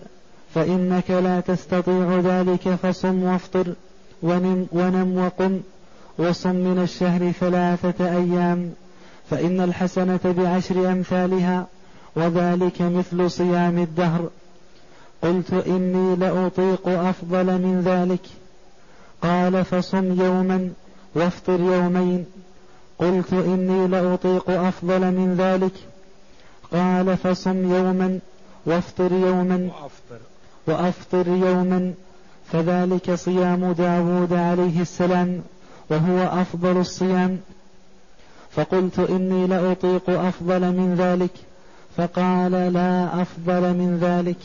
فإنك 0.55 1.11
لا 1.11 1.41
تستطيع 1.41 2.21
ذلك 2.21 2.69
فصم 2.69 3.23
وافطر 3.23 3.75
ونم, 4.23 4.67
ونم 4.73 5.19
وقم 5.19 5.61
وصم 6.19 6.55
من 6.55 6.79
الشهر 6.83 7.31
ثلاثة 7.31 8.05
أيام 8.17 8.73
فإن 9.31 9.61
الحسنة 9.61 10.21
بعشر 10.25 10.93
أمثالها 10.93 11.67
وذلك 12.17 12.83
مثل 12.83 13.31
صيام 13.31 13.79
الدهر. 13.79 14.29
قلت 15.23 15.53
إني 15.53 16.17
لأطيق 16.17 16.89
أفضل 16.89 17.47
من 17.47 17.83
ذلك. 17.85 18.40
قال 19.23 19.65
فصم 19.65 20.21
يوما 20.21 20.71
وافطر 21.15 21.61
يومين. 21.61 22.27
قلت 22.99 23.33
إني 23.33 23.87
لأطيق 23.87 24.51
أفضل 24.51 25.01
من 25.01 25.35
ذلك. 25.39 25.73
قال 26.73 27.17
فصم 27.17 27.75
يوما 27.75 28.19
وافطر 28.67 29.13
يوما 29.13 29.71
وأفطر, 29.81 30.19
وأفطر 30.67 31.29
يوما. 31.29 31.95
فذلك 32.53 33.15
صيام 33.15 33.73
داود 33.73 34.33
عليه 34.33 34.81
السلام 34.81 35.43
وهو 35.91 36.41
أفضل 36.41 36.77
الصيام. 36.77 37.39
فقلت 38.51 38.99
إني 38.99 39.47
لأطيق 39.47 40.11
أفضل 40.11 40.61
من 40.61 40.95
ذلك. 40.99 41.33
فقال 41.97 42.53
لا 42.53 43.23
أفضل 43.23 43.61
من 43.61 43.99
ذلك. 44.03 44.39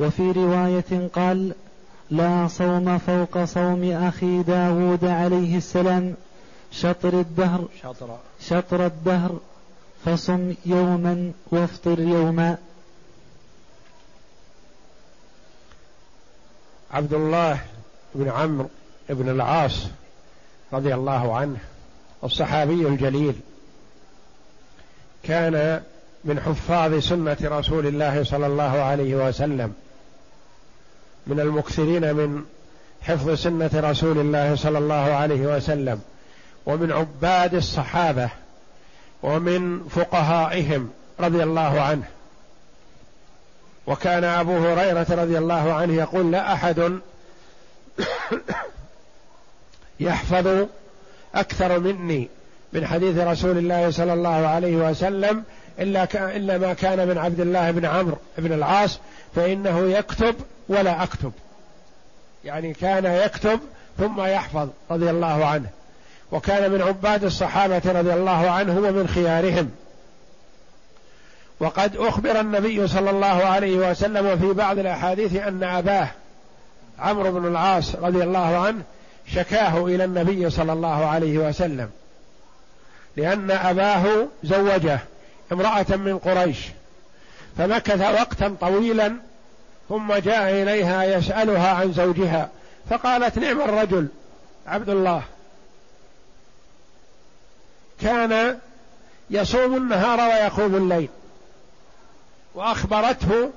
وفي 0.00 0.32
رواية 0.32 1.08
قال 1.14 1.54
لا 2.12 2.48
صوم 2.48 2.98
فوق 2.98 3.44
صوم 3.44 3.92
أخي 3.92 4.42
داود 4.42 5.04
عليه 5.04 5.56
السلام 5.56 6.14
شطر 6.72 7.20
الدهر 7.20 7.64
شطر, 7.82 8.18
شطر 8.40 8.86
الدهر 8.86 9.40
فصم 10.04 10.54
يوما 10.66 11.32
وافطر 11.50 12.00
يوما. 12.00 12.58
عبد 16.90 17.12
الله 17.12 17.60
بن 18.14 18.28
عمرو 18.28 18.68
بن 19.08 19.28
العاص 19.28 19.86
رضي 20.72 20.94
الله 20.94 21.36
عنه 21.36 21.58
الصحابي 22.24 22.86
الجليل 22.88 23.34
كان 25.22 25.82
من 26.24 26.40
حفاظ 26.40 26.98
سنة 26.98 27.36
رسول 27.42 27.86
الله 27.86 28.24
صلى 28.24 28.46
الله 28.46 28.82
عليه 28.82 29.28
وسلم. 29.28 29.74
من 31.26 31.40
المكثرين 31.40 32.14
من 32.14 32.44
حفظ 33.02 33.30
سنة 33.30 33.70
رسول 33.74 34.18
الله 34.18 34.56
صلى 34.56 34.78
الله 34.78 34.94
عليه 34.94 35.56
وسلم 35.56 36.00
ومن 36.66 36.92
عباد 36.92 37.54
الصحابة 37.54 38.28
ومن 39.22 39.88
فقهائهم 39.88 40.90
رضي 41.20 41.42
الله 41.42 41.80
عنه. 41.80 42.04
وكان 43.86 44.24
أبو 44.24 44.56
هريرة 44.56 45.06
رضي 45.10 45.38
الله 45.38 45.72
عنه 45.72 45.94
يقول 45.94 46.32
لا 46.32 46.52
أحد 46.52 46.80
يحفظ 50.00 50.66
أكثر 51.34 51.78
مني 51.78 52.28
من 52.72 52.86
حديث 52.86 53.18
رسول 53.18 53.58
الله 53.58 53.90
صلى 53.90 54.12
الله 54.12 54.46
عليه 54.46 54.76
وسلم 54.76 55.44
إلا, 55.78 56.36
إلا 56.36 56.58
ما 56.58 56.72
كان 56.72 57.08
من 57.08 57.18
عبد 57.18 57.40
الله 57.40 57.70
بن 57.70 57.84
عمرو 57.84 58.16
بن 58.38 58.52
العاص 58.52 58.98
فإنه 59.34 59.80
يكتب 59.80 60.34
ولا 60.72 61.02
أكتب. 61.02 61.32
يعني 62.44 62.74
كان 62.74 63.04
يكتب 63.04 63.60
ثم 63.98 64.20
يحفظ 64.20 64.68
رضي 64.90 65.10
الله 65.10 65.46
عنه. 65.46 65.68
وكان 66.32 66.70
من 66.70 66.82
عباد 66.82 67.24
الصحابة 67.24 67.82
رضي 67.86 68.12
الله 68.12 68.50
عنه 68.50 68.78
ومن 68.78 69.08
خيارهم. 69.08 69.70
وقد 71.60 71.96
أخبر 71.96 72.40
النبي 72.40 72.88
صلى 72.88 73.10
الله 73.10 73.26
عليه 73.26 73.90
وسلم 73.90 74.38
في 74.38 74.52
بعض 74.52 74.78
الأحاديث 74.78 75.36
أن 75.36 75.64
أباه 75.64 76.08
عمرو 76.98 77.32
بن 77.32 77.46
العاص 77.46 77.94
رضي 77.94 78.22
الله 78.22 78.56
عنه 78.66 78.82
شكاه 79.34 79.86
إلى 79.86 80.04
النبي 80.04 80.50
صلى 80.50 80.72
الله 80.72 81.06
عليه 81.06 81.38
وسلم. 81.38 81.90
لأن 83.16 83.50
أباه 83.50 84.26
زوجه 84.44 84.98
امرأة 85.52 85.86
من 85.96 86.18
قريش. 86.18 86.58
فمكث 87.58 88.00
وقتا 88.00 88.56
طويلا 88.60 89.12
ثم 89.88 90.14
جاء 90.14 90.62
إليها 90.62 91.04
يسألها 91.04 91.68
عن 91.74 91.92
زوجها 91.92 92.50
فقالت 92.90 93.38
نعم 93.38 93.60
الرجل 93.60 94.08
عبد 94.66 94.88
الله. 94.88 95.22
كان 98.00 98.58
يصوم 99.30 99.76
النهار 99.76 100.20
ويقوم 100.20 100.74
الليل 100.76 101.08
وأخبرته 102.54 103.50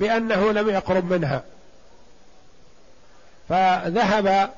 بأنه 0.00 0.52
لم 0.52 0.68
يقرب 0.68 1.12
منها. 1.12 1.42
فذهب 3.48 4.50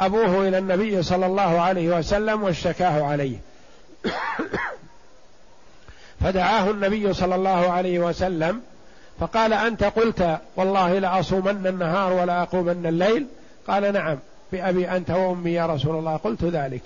أبوه 0.00 0.48
إلى 0.48 0.58
النبي 0.58 1.02
صلى 1.02 1.26
الله 1.26 1.60
عليه 1.60 1.98
وسلم 1.98 2.42
واشتكاه 2.42 3.04
عليه. 3.04 3.36
فدعاه 6.20 6.70
النبي 6.70 7.14
صلى 7.14 7.34
الله 7.34 7.70
عليه 7.70 7.98
وسلم 7.98 8.62
فقال 9.20 9.52
أنت 9.52 9.84
قلت 9.84 10.40
والله 10.56 10.98
لأصومن 10.98 11.66
النهار 11.66 12.12
ولا 12.12 12.42
اقومن 12.42 12.86
الليل. 12.86 13.26
قال 13.66 13.92
نعم 13.92 14.18
بأبي 14.52 14.90
أنت 14.90 15.10
وأمي 15.10 15.52
يا 15.52 15.66
رسول 15.66 15.98
الله 15.98 16.16
قلت 16.16 16.44
ذلك. 16.44 16.82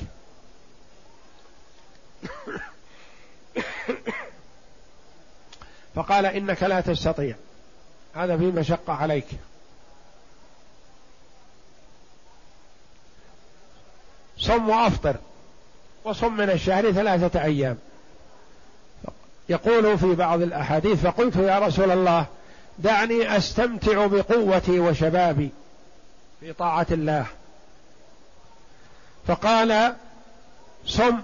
فقال 5.95 6.27
إنك 6.27 6.63
لا 6.63 6.81
تستطيع. 6.81 7.37
هذا 8.15 8.37
في 8.37 8.45
مشقة 8.45 8.93
عليك. 8.93 9.27
صم 14.39 14.69
وأفطر 14.69 15.17
وصم 16.05 16.37
من 16.37 16.51
الشهر 16.51 16.93
ثلاثة 16.93 17.43
أيام. 17.43 17.79
يقول 19.49 19.99
في 19.99 20.15
بعض 20.15 20.43
الأحاديث 20.43 21.01
فقلت 21.07 21.37
يا 21.37 21.59
رسول 21.59 21.91
الله 21.91 22.27
دعني 22.79 23.37
أستمتع 23.37 24.07
بقوتي 24.07 24.81
وشبابي 24.81 25.51
في 26.41 26.53
طاعة 26.53 26.87
الله. 26.91 27.27
فقال 29.27 29.95
صم 30.87 31.19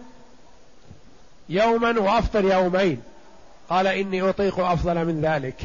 يوما 1.48 2.00
وأفطر 2.00 2.44
يومين. 2.44 3.02
قال 3.70 3.86
إني 3.86 4.22
أطيق 4.22 4.60
أفضل 4.60 5.04
من 5.04 5.20
ذلك. 5.20 5.62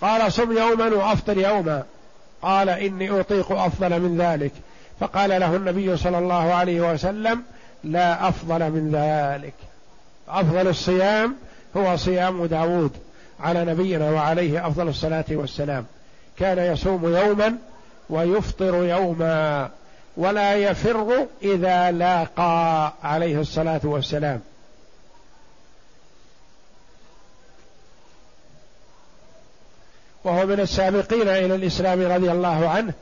قال 0.00 0.32
صم 0.32 0.58
يوما 0.58 0.88
وأفطر 0.88 1.38
يوما. 1.38 1.82
قال 2.42 2.68
إني 2.68 3.20
أطيق 3.20 3.52
أفضل 3.52 4.00
من 4.00 4.18
ذلك. 4.20 4.52
فقال 5.00 5.30
له 5.30 5.56
النبي 5.56 5.96
صلى 5.96 6.18
الله 6.18 6.54
عليه 6.54 6.92
وسلم 6.92 7.42
لا 7.84 8.28
أفضل 8.28 8.70
من 8.70 8.90
ذلك. 8.92 9.54
أفضل 10.28 10.68
الصيام 10.68 11.36
هو 11.76 11.96
صيام 11.96 12.46
داود 12.46 12.92
على 13.40 13.64
نبينا 13.64 14.10
وعليه 14.10 14.66
أفضل 14.66 14.88
الصلاة 14.88 15.24
والسلام. 15.30 15.86
كان 16.38 16.58
يصوم 16.58 17.16
يوما 17.16 17.56
ويفطر 18.10 18.74
يوما 18.74 19.70
ولا 20.16 20.54
يفر 20.54 21.26
إذا 21.42 21.90
لاقى 21.90 22.92
عليه 23.02 23.40
الصلاة 23.40 23.80
والسلام. 23.84 24.40
وهو 30.24 30.46
من 30.46 30.60
السابقين 30.60 31.28
إلى 31.28 31.54
الإسلام 31.54 32.00
رضي 32.00 32.32
الله 32.32 32.68
عنه 32.68 32.92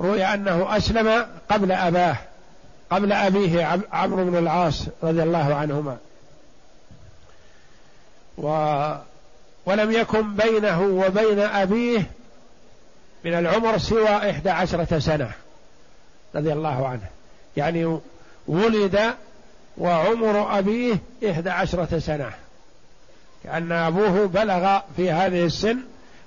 روي 0.00 0.24
أنه 0.24 0.76
أسلم 0.76 1.26
قبل 1.48 1.72
أباه 1.72 2.16
قبل 2.90 3.12
أبيه 3.12 3.80
عمرو 3.92 4.24
بن 4.24 4.38
العاص 4.38 4.82
رضي 5.02 5.22
الله 5.22 5.54
عنهما. 5.54 5.96
و 8.38 8.48
ولم 9.66 9.92
يكن 9.92 10.34
بينه 10.34 10.82
وبين 10.82 11.38
أبيه 11.38 12.10
من 13.24 13.34
العمر 13.34 13.78
سوى 13.78 14.30
إحدى 14.30 14.50
عشرة 14.50 14.98
سنة 14.98 15.30
رضي 16.34 16.52
الله 16.52 16.88
عنه. 16.88 17.08
يعني 17.56 17.98
ولد 18.48 19.14
وعمر 19.78 20.58
أبيه 20.58 20.98
إحدى 21.30 21.50
عشرة 21.50 21.98
سنة. 21.98 22.30
كأن 23.44 23.72
أبوه 23.72 24.26
بلغ 24.26 24.80
في 24.96 25.10
هذه 25.10 25.44
السن 25.44 25.78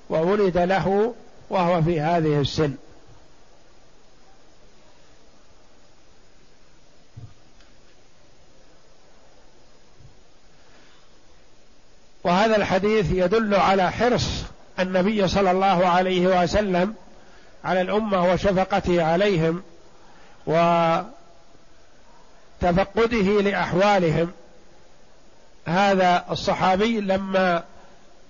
وولد 0.10 0.58
له 0.58 1.14
وهو 1.50 1.82
في 1.82 2.02
هذه 2.02 2.42
السن. 2.42 2.74
وهذا 12.28 12.56
الحديث 12.56 13.06
يدل 13.12 13.56
على 13.56 13.92
حرص 13.92 14.44
النبي 14.80 15.28
صلى 15.28 15.52
الله 15.52 15.88
عليه 15.88 16.44
وسلم 16.44 16.94
على 17.64 17.82
الأمة 17.82 18.32
وشفقته 18.32 19.04
عليهم 19.04 19.64
وتفقده 22.62 23.42
لأحوالهم. 23.42 24.32
هذا 25.66 26.26
الصحابي 26.32 27.02
لما 27.02 27.64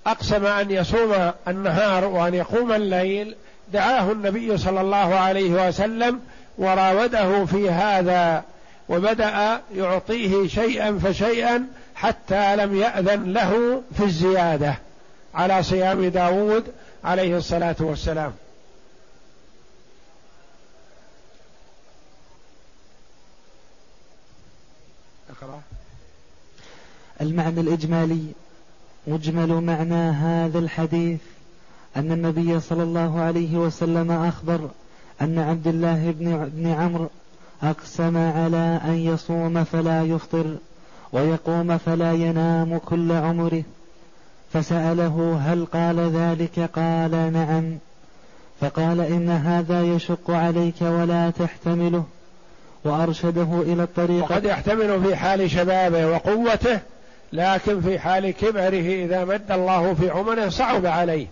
أقسم 0.08 0.46
أن 0.46 0.72
يصوم 0.72 1.32
النهار 1.48 2.06
وأن 2.06 2.34
يقوم 2.34 2.72
الليل 2.72 3.36
دعاه 3.74 4.12
النبي 4.12 4.58
صلى 4.58 4.82
الله 4.82 5.16
عليه 5.16 5.68
وسلم 5.68 6.20
وراوده 6.58 7.46
في 7.46 7.70
هذا 7.70 8.44
وبدأ 8.90 9.62
يعطيه 9.76 10.48
شيئا 10.48 11.00
فشيئا 11.04 11.68
حتى 11.96 12.56
لم 12.56 12.76
يأذن 12.76 13.34
له 13.34 13.82
في 13.98 14.04
الزيادة 14.04 14.76
على 15.34 15.64
صيام 15.64 16.06
داود 16.06 16.64
عليه 17.04 17.38
الصلاة 17.38 17.76
والسلام. 17.80 18.34
المعنى 27.22 27.62
الإجمالي 27.62 28.26
مجمل 29.08 29.62
معنى 29.62 30.10
هذا 30.12 30.60
الحديث 30.60 31.20
أن 31.96 32.12
النبي 32.12 32.60
صلى 32.60 32.84
الله 32.84 33.22
عليه 33.22 33.58
وسلم 33.58 34.12
أخبر 34.12 34.70
أن 35.22 35.40
عبد 35.40 35.68
الله 35.68 36.12
بن 36.56 36.68
عمرو 36.68 37.10
أقسم 37.64 38.18
على 38.18 38.82
أن 38.86 38.94
يصوم 38.94 39.64
فلا 39.64 40.04
يفطر 40.04 40.56
ويقوم 41.12 41.78
فلا 41.78 42.12
ينام 42.12 42.78
كل 42.78 43.12
عمره. 43.12 43.64
فسأله 44.54 45.42
هل 45.46 45.66
قال 45.66 46.00
ذلك؟ 46.00 46.60
قال 46.76 47.34
نعم. 47.34 47.78
فقال 48.62 49.02
إن 49.02 49.30
هذا 49.30 49.82
يشق 49.82 50.32
عليك 50.32 50.82
ولا 50.82 51.30
تحتمله. 51.30 52.04
وأرشده 52.86 53.62
إلى 53.62 53.84
الطريق. 53.84 54.24
وقد 54.24 54.46
يحتمل 54.46 55.04
في 55.04 55.16
حال 55.16 55.52
شبابه 55.52 56.08
وقوته 56.08 56.80
لكن 57.34 57.82
في 57.82 58.00
حال 58.00 58.32
كبره 58.32 59.06
إذا 59.06 59.26
مد 59.26 59.52
الله 59.52 59.94
في 59.94 60.10
عمره 60.10 60.50
صعب 60.50 60.86
عليه. 60.86 61.28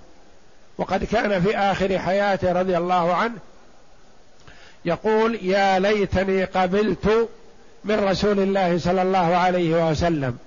وقد 0.78 1.04
كان 1.04 1.42
في 1.42 1.58
آخر 1.58 2.00
حياته 2.00 2.52
رضي 2.52 2.78
الله 2.78 3.14
عنه 3.14 3.36
يقول 4.86 5.40
يا 5.42 5.80
ليتني 5.80 6.44
قبلت 6.44 7.30
من 7.84 8.00
رسول 8.00 8.40
الله 8.40 8.78
صلى 8.78 9.02
الله 9.02 9.36
عليه 9.36 9.90
وسلم. 9.90 10.38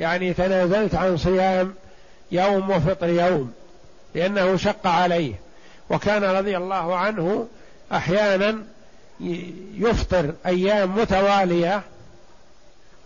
يعني 0.00 0.34
تنازلت 0.34 0.94
عن 0.94 1.16
صيام 1.16 1.74
يوم 2.32 2.70
وفطر 2.70 3.08
يوم 3.08 3.52
لأنه 4.14 4.56
شق 4.56 4.86
عليه. 4.86 5.34
وكان 5.90 6.24
رضي 6.24 6.56
الله 6.56 6.96
عنه 6.96 7.48
أحيانا 7.92 8.58
يفطر 9.74 10.32
أيام 10.46 10.96
متوالية 10.96 11.82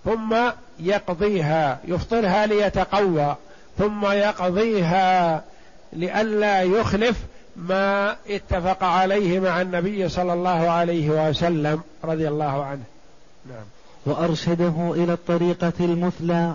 ثم 0.05 0.37
يقضيها 0.81 1.79
يفطرها 1.85 2.47
ليتقوى 2.47 3.37
ثم 3.79 4.07
يقضيها 4.07 5.45
لئلا 5.93 6.63
يخلف 6.63 7.17
ما 7.57 8.17
اتفق 8.29 8.85
عليه 8.85 9.41
مع 9.41 9.61
النبي 9.61 10.09
صلى 10.09 10.33
الله 10.33 10.51
عليه 10.51 11.29
وسلم 11.29 11.81
رضي 12.05 12.29
الله 12.29 12.65
عنه. 12.65 12.83
نعم. 13.49 13.65
وأرشده 14.07 14.93
إلى 14.95 15.13
الطريقة 15.13 15.73
المثلى 15.81 16.55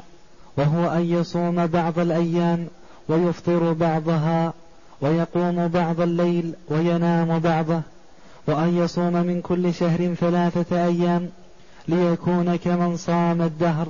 وهو 0.57 0.89
أن 0.89 1.05
يصوم 1.05 1.67
بعض 1.67 1.99
الأيام 1.99 2.67
ويفطر 3.09 3.73
بعضها 3.73 4.53
ويقوم 5.01 5.67
بعض 5.67 6.01
الليل 6.01 6.53
وينام 6.67 7.39
بعضه 7.39 7.81
وأن 8.47 8.77
يصوم 8.77 9.13
من 9.13 9.41
كل 9.41 9.73
شهر 9.73 10.13
ثلاثة 10.13 10.85
أيام 10.85 11.29
ليكون 11.87 12.55
كمن 12.55 12.97
صام 12.97 13.41
الدهر. 13.41 13.87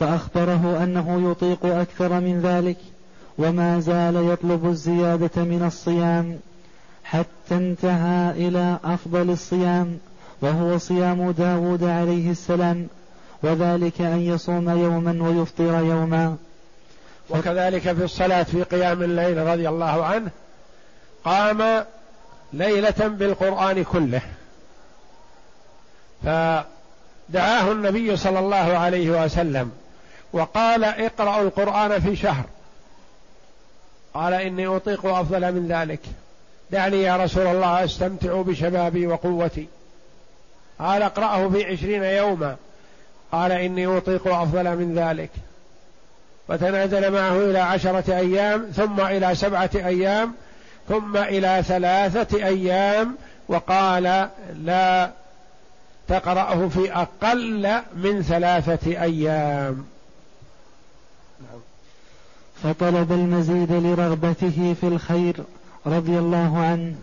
فأخبره 0.00 0.82
أنه 0.82 1.30
يطيق 1.30 1.66
أكثر 1.66 2.20
من 2.20 2.40
ذلك. 2.40 2.76
وما 3.38 3.80
زال 3.80 4.30
يطلب 4.32 4.66
الزيادة 4.66 5.42
من 5.42 5.64
الصيام 5.66 6.38
حتى 7.04 7.26
انتهى 7.50 8.30
إلى 8.30 8.78
أفضل 8.84 9.30
الصيام 9.30 9.98
وهو 10.40 10.78
صيام 10.78 11.30
داود 11.30 11.84
عليه 11.84 12.30
السلام 12.30 12.88
وذلك 13.42 14.00
أن 14.00 14.20
يصوم 14.20 14.70
يوما 14.70 15.28
ويفطر 15.28 15.84
يوما. 15.84 16.36
وكذلك 17.30 17.92
في 17.92 18.04
الصلاة 18.04 18.42
في 18.42 18.62
قيام 18.62 19.02
الليل 19.02 19.46
رضي 19.46 19.68
الله 19.68 20.04
عنه 20.04 20.30
قام 21.24 21.84
ليلة 22.52 23.08
بالقرآن 23.08 23.84
كله. 23.84 24.20
فدعاه 26.24 27.72
النبي 27.72 28.16
صلى 28.16 28.38
الله 28.38 28.56
عليه 28.56 29.24
وسلم 29.24 29.70
وقال 30.32 30.84
اقرأوا 30.84 31.42
القرآن 31.42 32.00
في 32.00 32.16
شهر. 32.16 32.44
قال 34.16 34.34
إني 34.34 34.66
أطيق 34.66 35.06
أفضل 35.06 35.52
من 35.52 35.68
ذلك. 35.68 36.00
دعني 36.70 37.02
يا 37.02 37.16
رسول 37.16 37.46
الله 37.46 37.84
أستمتع 37.84 38.42
بشبابي 38.42 39.06
وقوتي. 39.06 39.68
قال 40.78 41.02
اقرأه 41.02 41.48
في 41.48 41.64
عشرين 41.64 42.02
يوما. 42.02 42.56
قال 43.32 43.52
إني 43.52 43.86
أطيق 43.86 44.28
أفضل 44.28 44.76
من 44.76 44.94
ذلك. 44.98 45.30
فتنازل 46.48 47.12
معه 47.12 47.36
إلى 47.36 47.58
عشرة 47.58 48.16
أيام 48.16 48.66
ثم 48.76 49.00
إلى 49.00 49.34
سبعة 49.34 49.70
أيام 49.74 50.34
ثم 50.88 51.16
إلى 51.16 51.62
ثلاثة 51.66 52.46
أيام 52.46 53.16
وقال 53.48 54.28
لا 54.54 55.10
تقرأه 56.08 56.68
في 56.68 56.92
أقل 56.92 57.80
من 57.96 58.22
ثلاثة 58.22 59.02
أيام. 59.02 59.95
فطلب 62.62 63.12
المزيد 63.12 63.72
لرغبته 63.72 64.74
في 64.80 64.88
الخير 64.88 65.36
رضي 65.86 66.18
الله 66.18 66.58
عنه 66.58 66.94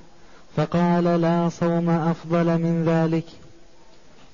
فقال 0.55 1.03
لا 1.03 1.49
صوم 1.49 1.89
أفضل 1.89 2.45
من 2.45 2.83
ذلك. 2.85 3.25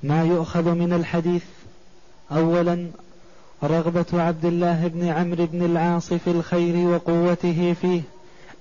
ما 0.04 0.24
يؤخذ 0.24 0.72
من 0.72 0.94
الحديث 0.94 1.44
اولا 2.32 2.88
رغبة 3.64 4.06
عبد 4.14 4.46
الله 4.46 4.88
بن 4.88 5.08
عمرو 5.08 5.46
بن 5.46 5.66
العاص 5.66 6.14
في 6.14 6.32
الخير 6.32 6.88
وقوته 6.88 7.76
فيه 7.82 8.02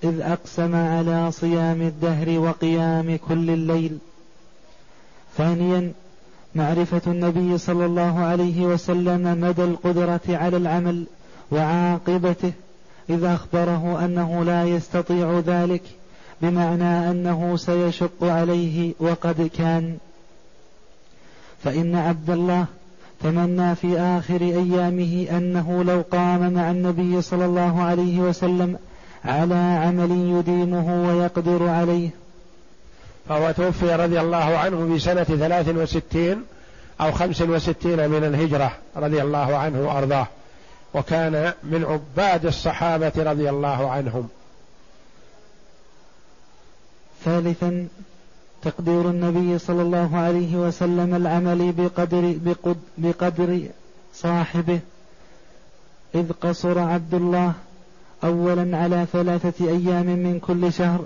إذ 0.03 0.21
أقسم 0.21 0.75
على 0.75 1.31
صيام 1.31 1.81
الدهر 1.81 2.39
وقيام 2.39 3.19
كل 3.27 3.49
الليل. 3.49 3.97
ثانيا 5.37 5.91
معرفة 6.55 7.01
النبي 7.07 7.57
صلى 7.57 7.85
الله 7.85 8.19
عليه 8.19 8.65
وسلم 8.65 9.41
مدى 9.41 9.63
القدرة 9.63 10.21
على 10.29 10.57
العمل. 10.57 11.05
وعاقبته 11.51 12.51
إذ 13.09 13.23
أخبره 13.23 14.05
أنه 14.05 14.43
لا 14.43 14.63
يستطيع 14.63 15.39
ذلك 15.39 15.81
بمعنى 16.41 17.11
أنه 17.11 17.57
سيشق 17.57 18.23
عليه 18.23 18.93
وقد 18.99 19.49
كان. 19.57 19.97
فإن 21.63 21.95
عبد 21.95 22.29
الله 22.29 22.65
تمنى 23.23 23.75
في 23.75 23.99
آخر 23.99 24.41
أيامه 24.41 25.27
أنه 25.31 25.83
لو 25.83 26.03
قام 26.11 26.53
مع 26.53 26.71
النبي 26.71 27.21
صلى 27.21 27.45
الله 27.45 27.81
عليه 27.81 28.19
وسلم 28.19 28.77
على 29.25 29.55
عمل 29.55 30.11
يديمه 30.11 31.07
ويقدر 31.07 31.67
عليه. 31.67 32.09
فهو 33.29 33.51
توفي 33.51 33.95
رضي 33.95 34.19
الله 34.19 34.57
عنه 34.57 34.87
في 34.93 34.99
سنة 34.99 35.23
ثلاث 35.23 35.69
وستين 35.69 36.41
أو 37.01 37.11
خمس 37.11 37.41
وستين 37.41 38.09
من 38.09 38.23
الهجرة 38.23 38.71
رضي 38.95 39.21
الله 39.21 39.57
عنه 39.57 39.79
وأرضاه. 39.87 40.27
وكان 40.93 41.53
من 41.63 41.85
عباد 41.85 42.45
الصحابة 42.45 43.11
رضي 43.17 43.49
الله 43.49 43.89
عنهم. 43.91 44.29
ثالثا 47.25 47.87
تقدير 48.61 49.09
النبي 49.09 49.59
صلى 49.59 49.81
الله 49.81 50.17
عليه 50.17 50.55
وسلم 50.55 51.15
العمل 51.15 51.71
بقدر 51.71 52.55
بقدر 52.97 53.61
صاحبه. 54.13 54.79
إذ 56.15 56.31
قصر 56.31 56.79
عبد 56.79 57.13
الله 57.13 57.53
أولا 58.23 58.77
على 58.77 59.05
ثلاثة 59.13 59.67
أيام 59.67 60.05
من 60.05 60.39
كل 60.39 60.73
شهر 60.73 61.05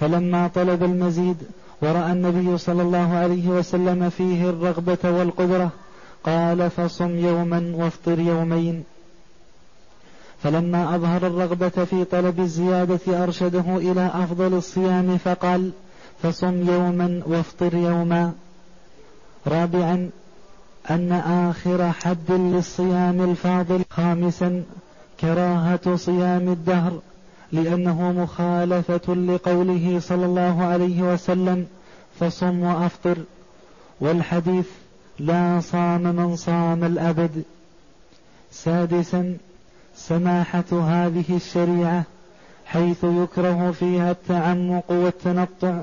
فلما 0.00 0.48
طلب 0.54 0.82
المزيد 0.84 1.36
ورأى 1.82 2.12
النبي 2.12 2.58
صلى 2.58 2.82
الله 2.82 3.14
عليه 3.14 3.48
وسلم 3.48 4.10
فيه 4.10 4.50
الرغبة 4.50 4.98
والقدرة 5.04 5.70
قال 6.24 6.70
فصم 6.70 7.18
يوما 7.18 7.72
وافطر 7.74 8.18
يومين. 8.18 8.84
فلما 10.46 10.94
أظهر 10.94 11.26
الرغبة 11.26 11.68
في 11.68 12.04
طلب 12.04 12.40
الزيادة 12.40 13.24
أرشده 13.24 13.76
إلى 13.76 14.10
أفضل 14.14 14.54
الصيام 14.54 15.18
فقال 15.18 15.70
فصم 16.22 16.68
يوما 16.68 17.22
وافطر 17.26 17.74
يوما 17.74 18.32
رابعا 19.46 20.10
أن 20.90 21.12
آخر 21.12 21.92
حد 21.92 22.30
للصيام 22.30 23.30
الفاضل 23.30 23.82
خامسا 23.90 24.62
كراهة 25.20 25.96
صيام 25.96 26.48
الدهر 26.48 27.00
لأنه 27.52 28.12
مخالفة 28.12 29.14
لقوله 29.14 30.00
صلى 30.00 30.26
الله 30.26 30.64
عليه 30.64 31.02
وسلم 31.02 31.66
فصم 32.20 32.60
وأفطر 32.62 33.18
والحديث 34.00 34.66
لا 35.18 35.60
صام 35.60 36.02
من 36.02 36.36
صام 36.36 36.84
الأبد 36.84 37.42
سادسا 38.50 39.36
سماحة 39.96 40.64
هذه 40.72 41.24
الشريعة 41.36 42.02
حيث 42.66 43.04
يكره 43.04 43.74
فيها 43.78 44.10
التعمق 44.10 44.90
والتنطع 44.90 45.82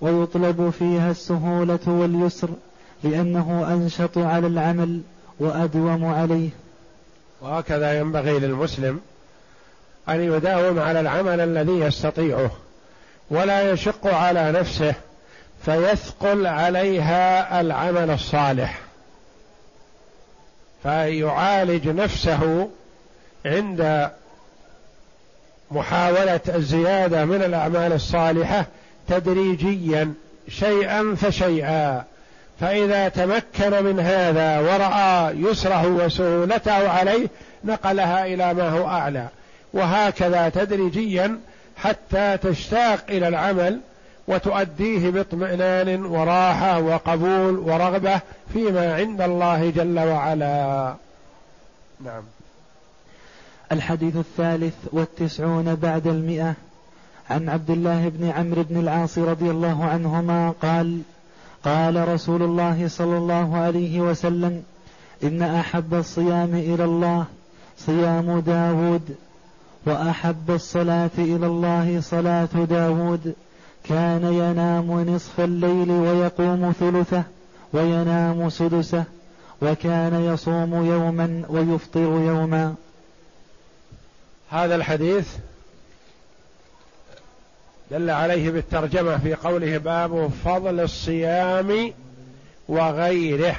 ويطلب 0.00 0.70
فيها 0.78 1.10
السهولة 1.10 1.78
واليسر 1.86 2.48
لأنه 3.04 3.72
أنشط 3.72 4.18
على 4.18 4.46
العمل 4.46 5.00
وأدوم 5.40 6.04
عليه. 6.04 6.48
وهكذا 7.40 7.98
ينبغي 7.98 8.38
للمسلم 8.38 9.00
أن 10.08 10.20
يداوم 10.20 10.78
على 10.78 11.00
العمل 11.00 11.40
الذي 11.40 11.80
يستطيعه 11.80 12.50
ولا 13.30 13.72
يشق 13.72 14.06
على 14.06 14.52
نفسه 14.52 14.94
فيثقل 15.64 16.46
عليها 16.46 17.60
العمل 17.60 18.10
الصالح 18.10 18.80
فيعالج 20.82 21.88
نفسه 21.88 22.68
عند 23.46 24.10
محاولة 25.70 26.40
الزيادة 26.48 27.24
من 27.24 27.42
الأعمال 27.42 27.92
الصالحة 27.92 28.66
تدريجيا 29.08 30.12
شيئا 30.48 31.14
فشيئا. 31.16 32.04
فإذا 32.60 33.08
تمكن 33.08 33.84
من 33.84 34.00
هذا 34.00 34.58
ورأى 34.58 35.36
يسره 35.36 35.86
وسهولته 35.86 36.90
عليه 36.90 37.28
نقلها 37.64 38.26
إلى 38.26 38.54
ما 38.54 38.68
هو 38.68 38.88
أعلى. 38.88 39.28
وهكذا 39.72 40.48
تدريجيا 40.48 41.38
حتى 41.76 42.36
تشتاق 42.36 43.04
إلى 43.08 43.28
العمل 43.28 43.80
وتؤديه 44.28 45.10
باطمئنان 45.10 46.04
وراحة 46.04 46.78
وقبول 46.80 47.58
ورغبة 47.58 48.20
فيما 48.52 48.94
عند 48.94 49.20
الله 49.20 49.70
جل 49.70 49.98
وعلا. 49.98 50.94
نعم. 52.04 52.22
الحديث 53.72 54.16
الثالث 54.16 54.74
والتسعون 54.92 55.74
بعد 55.74 56.06
المئة. 56.06 56.54
عن 57.30 57.48
عبد 57.48 57.70
الله 57.70 58.08
بن 58.08 58.28
عمرو 58.28 58.62
بن 58.62 58.80
العاص 58.80 59.18
رضي 59.18 59.50
الله 59.50 59.84
عنهما 59.84 60.50
قال 60.62 61.00
قال 61.64 62.08
رسول 62.08 62.42
الله 62.42 62.88
صلى 62.88 63.18
الله 63.18 63.56
عليه 63.56 64.00
وسلم 64.00 64.62
إن 65.24 65.42
أحب 65.42 65.94
الصيام 65.94 66.54
إلى 66.54 66.84
الله 66.84 67.24
صيام 67.78 68.40
داود 68.40 69.14
وأحب 69.86 70.50
الصلاة 70.50 71.10
إلى 71.18 71.46
الله 71.46 72.00
صلاة 72.00 72.64
داود 72.70 73.34
كان 73.84 74.24
ينام 74.24 75.00
نصف 75.00 75.40
الليل 75.40 75.90
ويقوم 75.90 76.72
ثلثه 76.80 77.22
وينام 77.72 78.50
سدسه 78.50 79.04
وكان 79.62 80.14
يصوم 80.14 80.74
يوما 80.74 81.42
ويفطر 81.48 82.00
يوما. 82.00 82.74
هذا 84.50 84.74
الحديث 84.74 85.28
دل 87.90 88.10
عليه 88.10 88.50
بالترجمة 88.50 89.18
في 89.18 89.34
قوله 89.34 89.78
باب 89.78 90.30
فضل 90.44 90.80
الصيام 90.80 91.92
وغيره 92.68 93.56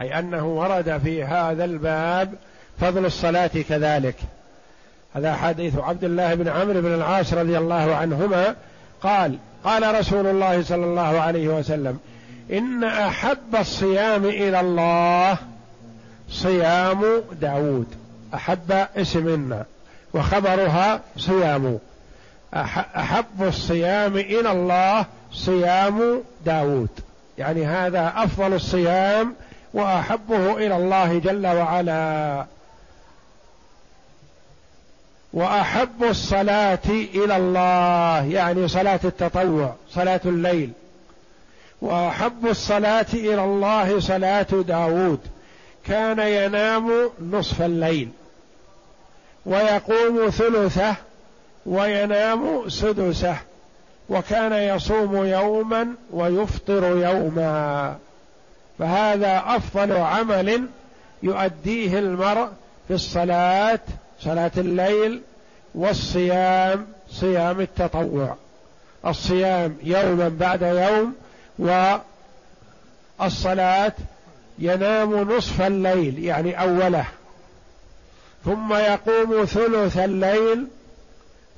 أي 0.00 0.18
أنه 0.18 0.46
ورد 0.46 0.98
في 1.04 1.24
هذا 1.24 1.64
الباب 1.64 2.34
فضل 2.80 3.06
الصلاة 3.06 3.50
كذلك. 3.68 4.16
هذا 5.14 5.34
حديث 5.34 5.78
عبد 5.78 6.04
الله 6.04 6.34
بن 6.34 6.48
عمرو 6.48 6.80
بن 6.80 6.94
العاص 6.94 7.32
رضي 7.32 7.58
الله 7.58 7.94
عنهما 7.94 8.54
قال 9.02 9.38
قال 9.64 9.98
رسول 9.98 10.26
الله 10.26 10.62
صلى 10.62 10.84
الله 10.84 11.20
عليه 11.20 11.48
وسلم 11.48 11.98
إن 12.52 12.84
أحب 12.84 13.56
الصيام 13.60 14.24
إلى 14.24 14.60
الله 14.60 15.38
صيام 16.30 17.22
داود 17.40 17.86
أحب 18.34 18.86
اسمنا. 18.96 19.64
وخبرها 20.14 21.00
صيام. 21.16 21.78
أحب 22.54 23.42
الصيام 23.42 24.16
إلى 24.16 24.52
الله 24.52 25.06
صيام 25.32 26.22
داود. 26.44 26.88
يعني 27.38 27.66
هذا 27.66 28.12
أفضل 28.16 28.54
الصيام 28.54 29.34
وأحبه 29.74 30.56
إلى 30.56 30.76
الله 30.76 31.18
جل 31.18 31.46
وعلا. 31.46 32.44
وأحب 35.32 36.04
الصلاة 36.04 36.88
إلى 36.88 37.36
الله 37.36 38.24
يعني 38.24 38.68
صلاة 38.68 39.00
التطوع 39.04 39.74
صلاة 39.90 40.20
الليل. 40.24 40.70
وأحب 41.80 42.46
الصلاة 42.46 43.06
إلى 43.14 43.44
الله 43.44 44.00
صلاة 44.00 44.46
داود. 44.68 45.20
كان 45.86 46.18
ينام 46.18 47.10
نصف 47.20 47.62
الليل. 47.62 48.08
ويقوم 49.46 50.30
ثلثه 50.30 50.94
وينام 51.66 52.68
سدسه 52.68 53.36
وكان 54.08 54.52
يصوم 54.52 55.26
يوما 55.26 55.88
ويفطر 56.12 56.84
يوما. 56.84 57.96
فهذا 58.78 59.42
أفضل 59.46 59.92
عمل 59.92 60.66
يؤديه 61.22 61.98
المرء 61.98 62.48
في 62.88 62.94
الصلاة 62.94 63.80
صلاة 64.20 64.50
الليل 64.56 65.20
والصيام 65.74 66.86
صيام 67.10 67.60
التطوع. 67.60 68.36
الصيام 69.06 69.76
يوما 69.82 70.28
بعد 70.28 70.62
يوم 70.62 71.14
والصلاة 73.18 73.92
ينام 74.58 75.30
نصف 75.32 75.62
الليل 75.62 76.24
يعني 76.24 76.60
أوله. 76.60 77.04
ثم 78.46 78.72
يقوم 78.74 79.44
ثلث 79.44 79.96
الليل 79.98 80.66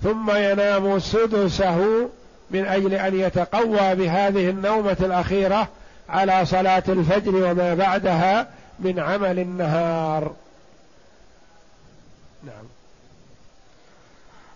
ثم 0.02 0.30
ينام 0.30 0.98
سدسه 0.98 2.08
من 2.50 2.64
أجل 2.64 2.94
أن 2.94 3.20
يتقوى 3.20 3.94
بهذه 3.94 4.50
النومة 4.50 4.96
الأخيرة 5.00 5.68
على 6.08 6.46
صلاة 6.46 6.82
الفجر 6.88 7.34
وما 7.34 7.74
بعدها 7.74 8.48
من 8.78 8.98
عمل 8.98 9.38
النهار. 9.38 10.32
نعم. 12.44 12.64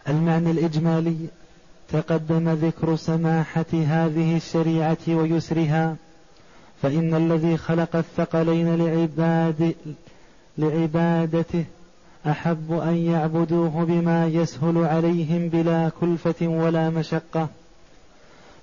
المعنى 0.09 0.51
الإجمالي 0.51 1.17
تقدم 1.93 2.49
ذكر 2.49 2.97
سماحة 2.97 3.67
هذه 3.73 4.37
الشريعة 4.37 4.99
ويسرها 5.09 5.97
فإن 6.83 7.15
الذي 7.15 7.57
خلق 7.57 7.97
الثقلين 7.97 8.77
لعباد 8.77 9.75
لعبادته 10.59 11.65
أحب 12.27 12.73
أن 12.73 12.97
يعبدوه 12.97 13.85
بما 13.85 14.27
يسهل 14.27 14.79
عليهم 14.79 15.49
بلا 15.49 15.91
كلفة 16.01 16.47
ولا 16.49 16.91
مشقة. 16.91 17.49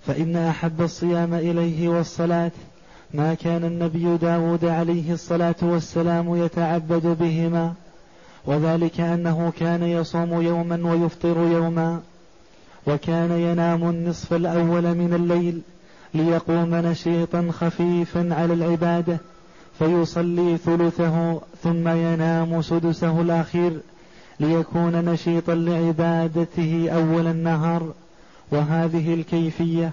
فإن 0.07 0.36
أحب 0.36 0.82
الصيام 0.82 1.34
إليه 1.34 1.89
والصلاة 1.89 2.51
ما 3.14 3.34
كان 3.34 3.64
النبي 3.64 4.18
داود 4.18 4.66
عليه 4.66 5.14
الصلاة 5.14 5.55
والسلام 5.62 6.36
يتعبد 6.36 7.18
بهما 7.20 7.74
وذلك 8.45 8.99
أنه 8.99 9.53
كان 9.60 9.84
يصوم 9.84 10.41
يوما 10.41 10.91
ويفطر 10.91 11.38
يوما 11.38 11.99
وكان 12.88 13.32
ينام 13.32 13.89
النصف 13.89 14.34
الأول 14.34 14.84
من 14.95 15.14
الليل 15.14 15.62
ليقوم 16.14 16.76
نشيطا 16.76 17.49
خفيفا 17.51 18.30
على 18.32 18.53
العبادة 18.53 19.18
فيصلي 19.80 20.57
ثلثه 20.57 21.41
ثم 21.63 21.88
ينام 21.88 22.61
سدسه 22.61 23.21
الأخير 23.21 23.80
ليكون 24.39 25.05
نشيطا 25.05 25.55
لعبادته 25.55 26.89
أول 26.89 27.27
النهار. 27.27 27.93
وهذه 28.51 29.13
الكيفية 29.13 29.91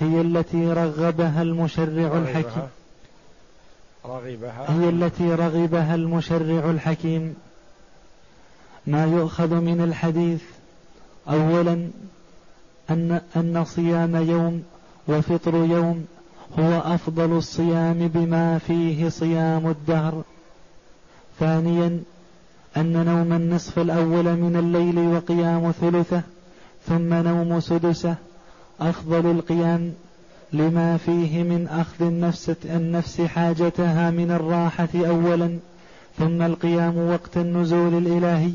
هي 0.00 0.20
التي 0.20 0.72
رغبها 0.72 1.42
المشرع 1.42 2.18
الحكيم. 2.18 2.68
رغبها؟ 4.06 4.66
هي 4.68 4.88
التي 4.88 5.34
رغبها 5.34 5.94
المشرع 5.94 6.70
الحكيم. 6.70 7.34
ما 8.86 9.04
يؤخذ 9.04 9.54
من 9.54 9.80
الحديث 9.80 10.42
أولا 11.28 11.88
أن 12.90 13.20
أن 13.36 13.64
صيام 13.64 14.16
يوم 14.16 14.62
وفطر 15.08 15.54
يوم 15.54 16.06
هو 16.58 16.80
أفضل 16.94 17.36
الصيام 17.36 18.08
بما 18.08 18.58
فيه 18.58 19.08
صيام 19.08 19.66
الدهر. 19.66 20.22
ثانيا 21.40 22.00
أن 22.76 23.04
نوم 23.04 23.32
النصف 23.32 23.78
الأول 23.78 24.24
من 24.24 24.56
الليل 24.56 24.98
وقيام 24.98 25.72
ثلثه 25.72 26.22
ثم 26.86 27.14
نوم 27.14 27.60
سدسه. 27.60 28.14
أفضل 28.80 29.30
القيام 29.30 29.92
لما 30.52 30.96
فيه 30.96 31.42
من 31.42 31.68
أخذ 31.68 32.04
النفس 32.04 32.52
النفس 32.64 33.20
حاجتها 33.20 34.10
من 34.10 34.30
الراحة 34.30 34.88
أولا 34.94 35.58
ثم 36.18 36.42
القيام 36.42 37.10
وقت 37.10 37.36
النزول 37.36 37.98
الإلهي 37.98 38.52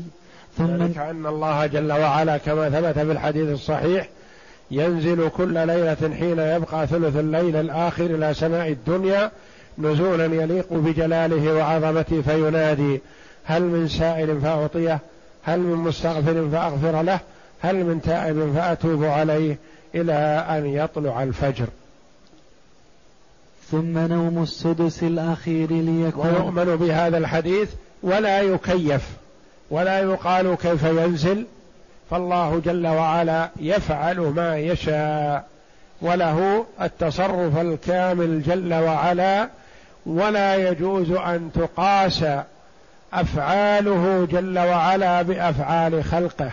ثم 0.58 0.66
ذلك 0.66 0.98
أن 0.98 1.26
الله 1.26 1.66
جل 1.66 1.92
وعلا 1.92 2.36
كما 2.36 2.70
ثبت 2.70 2.98
في 2.98 3.12
الحديث 3.12 3.48
الصحيح 3.48 4.08
ينزل 4.72 5.28
كل 5.28 5.66
ليلة 5.66 6.14
حين 6.18 6.38
يبقى 6.38 6.86
ثلث 6.86 7.16
الليل 7.16 7.56
الآخر 7.56 8.04
إلى 8.04 8.34
سماء 8.34 8.68
الدنيا 8.68 9.30
نزولا 9.78 10.24
يليق 10.24 10.66
بجلاله 10.72 11.54
وعظمته 11.54 12.22
فينادي 12.22 13.00
هل 13.44 13.62
من 13.62 13.88
سائل 13.88 14.40
فأعطيه 14.40 14.98
هل 15.42 15.60
من 15.60 15.76
مستغفر 15.76 16.48
فأغفر 16.52 17.02
له 17.02 17.20
هل 17.60 17.84
من 17.84 18.02
تائب 18.02 18.52
فأتوب 18.54 19.04
عليه 19.04 19.56
إلى 19.94 20.46
أن 20.50 20.66
يطلع 20.66 21.22
الفجر. 21.22 21.66
ثم 23.70 23.98
نوم 23.98 24.42
السدس 24.42 25.02
الأخير 25.02 25.72
ليكون. 25.72 26.26
ويؤمن 26.26 26.76
بهذا 26.76 27.18
الحديث 27.18 27.70
ولا 28.02 28.40
يكيف 28.40 29.02
ولا 29.70 30.00
يقال 30.00 30.54
كيف 30.54 30.82
ينزل 30.82 31.46
فالله 32.12 32.62
جل 32.64 32.86
وعلا 32.86 33.50
يفعل 33.60 34.20
ما 34.20 34.58
يشاء 34.58 35.44
وله 36.02 36.66
التصرف 36.82 37.58
الكامل 37.58 38.42
جل 38.42 38.74
وعلا 38.74 39.48
ولا 40.06 40.56
يجوز 40.56 41.10
أن 41.10 41.50
تقاس 41.54 42.24
أفعاله 43.12 44.28
جل 44.30 44.58
وعلا 44.58 45.22
بأفعال 45.22 46.04
خلقه. 46.04 46.50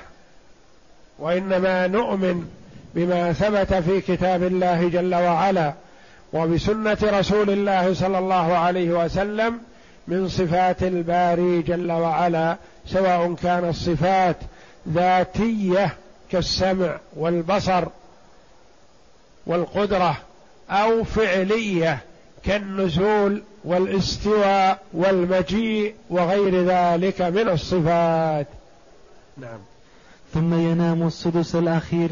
وإنما 1.19 1.87
نؤمن 1.87 2.47
بما 2.95 3.33
ثبت 3.33 3.73
في 3.73 4.01
كتاب 4.01 4.43
الله 4.43 4.89
جل 4.89 5.15
وعلا 5.15 5.73
وبسنة 6.33 6.97
رسول 7.03 7.49
الله 7.49 7.93
صلى 7.93 8.17
الله 8.17 8.57
عليه 8.57 9.05
وسلم 9.05 9.59
من 10.07 10.27
صفات 10.27 10.83
الباري 10.83 11.61
جل 11.61 11.91
وعلا 11.91 12.55
سواء 12.87 13.33
كانت 13.43 13.75
صفات 13.75 14.35
ذاتية 14.87 15.97
كالسمع 16.31 16.99
والبصر 17.15 17.85
والقدرة 19.45 20.17
أو 20.69 21.03
فعلية 21.03 21.99
كالنزول 22.43 23.41
والاستواء 23.63 24.79
والمجيء 24.93 25.95
وغير 26.09 26.65
ذلك 26.65 27.21
من 27.21 27.49
الصفات. 27.49 28.47
نعم. 29.37 29.59
ثم 30.33 30.53
ينام 30.53 31.07
السدس 31.07 31.55
الأخير 31.55 32.09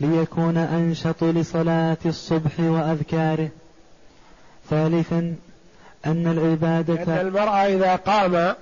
ليكون 0.00 0.56
أنشط 0.56 1.24
لصلاة 1.24 1.96
الصبح 2.06 2.60
وأذكاره. 2.60 3.48
ثالثا 4.70 5.34
أن 6.06 6.26
العبادة 6.26 7.02
أن 7.02 7.26
المرأة 7.26 7.66
إذا 7.66 7.96
قام 7.96 8.54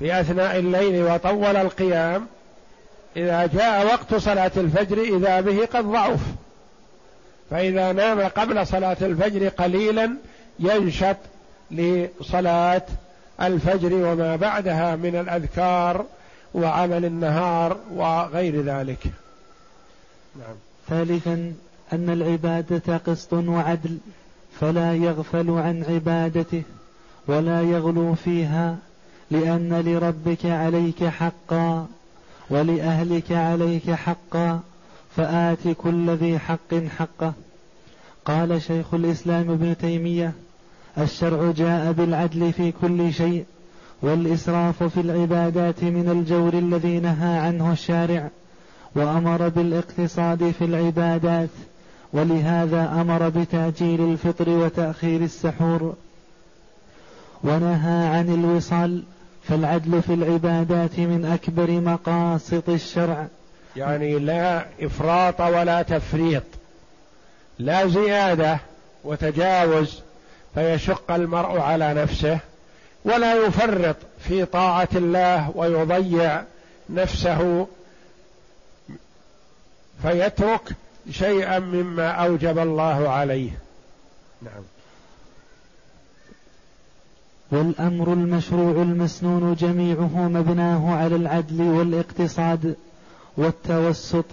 في 0.00 0.20
اثناء 0.20 0.58
الليل 0.58 1.02
وطول 1.12 1.56
القيام 1.56 2.26
إذا 3.16 3.46
جاء 3.46 3.86
وقت 3.86 4.14
صلاة 4.14 4.52
الفجر 4.56 4.98
إذا 4.98 5.40
به 5.40 5.66
قد 5.66 5.84
ضعف. 5.84 6.20
فإذا 7.50 7.92
نام 7.92 8.20
قبل 8.20 8.66
صلاة 8.66 8.96
الفجر 9.02 9.48
قليلا 9.48 10.10
ينشط 10.58 11.16
لصلاة 11.70 12.82
الفجر 13.42 13.94
وما 13.94 14.36
بعدها 14.36 14.96
من 14.96 15.16
الأذكار 15.16 16.04
وعمل 16.54 17.04
النهار 17.04 17.76
وغير 17.94 18.62
ذلك. 18.62 19.06
نعم. 20.36 20.56
ثالثا 20.88 21.52
أن 21.92 22.10
العبادة 22.10 22.96
قسط 22.96 23.32
وعدل 23.32 23.98
فلا 24.60 24.94
يغفل 24.94 25.50
عن 25.50 25.84
عبادته 25.88 26.62
ولا 27.26 27.62
يغلو 27.62 28.14
فيها 28.14 28.76
لأن 29.30 29.80
لربك 29.80 30.46
عليك 30.46 31.04
حقا 31.04 31.86
ولأهلك 32.50 33.32
عليك 33.32 33.90
حقا 33.90 34.60
فآت 35.16 35.68
كل 35.68 36.10
ذي 36.10 36.38
حق 36.38 36.74
حقه. 36.98 37.32
قال 38.24 38.62
شيخ 38.62 38.94
الإسلام 38.94 39.50
ابن 39.50 39.76
تيمية 39.76 40.32
الشرع 40.98 41.50
جاء 41.50 41.92
بالعدل 41.92 42.52
في 42.52 42.72
كل 42.72 43.12
شيء 43.12 43.44
والإسراف 44.02 44.82
في 44.82 45.00
العبادات 45.00 45.84
من 45.84 46.08
الجور 46.08 46.54
الذي 46.54 47.00
نهى 47.00 47.38
عنه 47.38 47.72
الشارع 47.72 48.28
وأمر 48.94 49.48
بالإقتصاد 49.48 50.50
في 50.58 50.64
العبادات 50.64 51.48
ولهذا 52.12 53.00
أمر 53.00 53.28
بتعجيل 53.28 54.00
الفطر 54.00 54.48
وتأخير 54.48 55.22
السحور. 55.22 55.94
ونهى 57.44 58.06
عن 58.06 58.28
الوصال 58.34 59.02
فالعدل 59.48 60.02
في 60.02 60.14
العبادات 60.14 60.98
من 60.98 61.24
أكبر 61.24 61.70
مقاصد 61.70 62.70
الشرع. 62.70 63.26
يعني 63.76 64.18
لا 64.18 64.66
إفراط 64.80 65.40
ولا 65.40 65.82
تفريط. 65.82 66.42
لا 67.58 67.86
زيادة 67.86 68.58
وتجاوز 69.04 70.00
فيشق 70.54 71.10
المرء 71.10 71.58
على 71.60 71.94
نفسه 71.94 72.38
ولا 73.04 73.34
يفرط 73.34 73.96
في 74.18 74.44
طاعة 74.44 74.88
الله 74.94 75.50
ويضيع 75.54 76.42
نفسه 76.90 77.66
فيترك 80.02 80.72
شيئا 81.10 81.58
مما 81.58 82.10
أوجب 82.10 82.58
الله 82.58 83.08
عليه. 83.08 83.50
نعم. 84.42 84.62
والأمر 87.50 88.12
المشروع 88.12 88.82
المسنون 88.82 89.54
جميعه 89.54 90.28
مبناه 90.28 90.94
على 90.94 91.16
العدل 91.16 91.62
والاقتصاد 91.62 92.76
والتوسط 93.36 94.24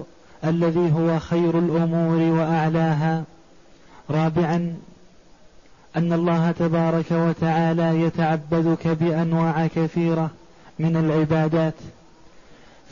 الذي 0.44 0.92
هو 0.96 1.20
خير 1.20 1.60
الأمور 1.60 2.40
وأعلاها. 2.40 3.24
رابعا 4.10 4.76
أن 5.96 6.14
الله 6.14 6.52
تبارك 6.52 7.12
وتعالى 7.12 8.02
يتعبدك 8.02 8.88
بأنواع 8.88 9.68
كثيرة 9.68 10.30
من 10.80 10.98
العبادات. 10.98 11.74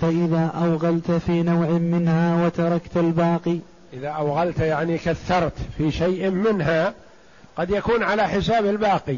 فإذا 0.01 0.45
أوغلت 0.45 1.11
في 1.11 1.43
نوع 1.43 1.67
منها 1.69 2.45
وتركت 2.45 2.97
الباقي 2.97 3.57
إذا 3.93 4.07
أوغلت 4.07 4.59
يعني 4.59 4.97
كثرت 4.97 5.53
في 5.78 5.91
شيء 5.91 6.30
منها 6.30 6.93
قد 7.57 7.69
يكون 7.69 8.03
على 8.03 8.28
حساب 8.28 8.65
الباقي. 8.65 9.17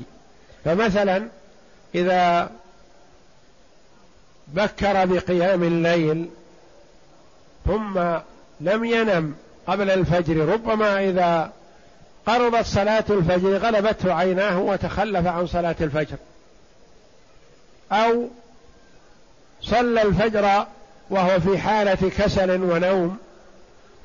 فمثلا 0.66 1.28
إذا 1.96 2.50
بكر 4.48 5.06
بقيام 5.06 5.64
الليل 5.64 6.30
ثم 7.66 8.00
لم 8.62 8.86
ينم 8.86 9.36
قبل 9.68 9.90
الفجر 9.90 10.46
ربما 10.46 11.04
إذا 11.04 11.52
قربت 12.26 12.66
صلاة 12.66 13.04
الفجر 13.10 13.58
غلبته 13.58 14.14
عيناه 14.14 14.60
وتخلف 14.60 15.28
عن 15.28 15.48
صلاة 15.48 15.76
الفجر. 15.82 16.18
أو 17.92 18.28
صلى 19.62 20.02
الفجر 20.02 20.66
وهو 21.10 21.40
في 21.40 21.58
حالة 21.58 22.10
كسل 22.18 22.62
ونوم 22.64 23.18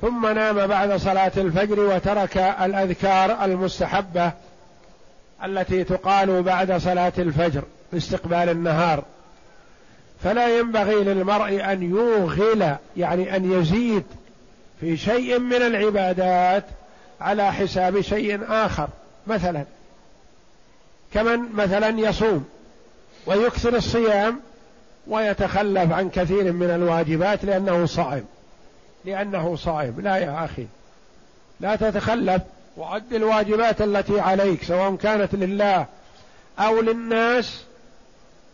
ثم 0.01 0.27
نام 0.27 0.67
بعد 0.67 0.95
صلاة 0.95 1.31
الفجر 1.37 1.79
وترك 1.79 2.37
الأذكار 2.37 3.45
المستحبة 3.45 4.31
التي 5.45 5.83
تقال 5.83 6.43
بعد 6.43 6.77
صلاة 6.77 7.13
الفجر 7.17 7.63
في 7.91 7.97
استقبال 7.97 8.49
النهار. 8.49 9.03
فلا 10.23 10.59
ينبغي 10.59 10.95
للمرء 10.95 11.71
أن 11.71 11.83
يوغل 11.83 12.75
يعني 12.97 13.35
أن 13.35 13.51
يزيد 13.51 14.03
في 14.79 14.97
شيء 14.97 15.39
من 15.39 15.61
العبادات 15.61 16.63
على 17.21 17.53
حساب 17.53 18.01
شيء 18.01 18.39
آخر. 18.49 18.87
مثلا 19.27 19.63
كمن 21.13 21.39
مثلا 21.53 21.89
يصوم 21.89 22.45
ويكثر 23.25 23.75
الصيام 23.75 24.39
ويتخلف 25.07 25.91
عن 25.91 26.09
كثير 26.09 26.51
من 26.51 26.69
الواجبات 26.69 27.45
لأنه 27.45 27.85
صائم. 27.85 28.25
لأنه 29.05 29.55
صائم. 29.55 30.01
لا 30.01 30.17
يا 30.17 30.45
أخي 30.45 30.67
لا 31.59 31.75
تتخلف. 31.75 32.41
وأد 32.77 33.13
الواجبات 33.13 33.81
التي 33.81 34.19
عليك 34.19 34.63
سواء 34.63 34.95
كانت 34.95 35.35
لله 35.35 35.85
أو 36.59 36.81
للناس 36.81 37.63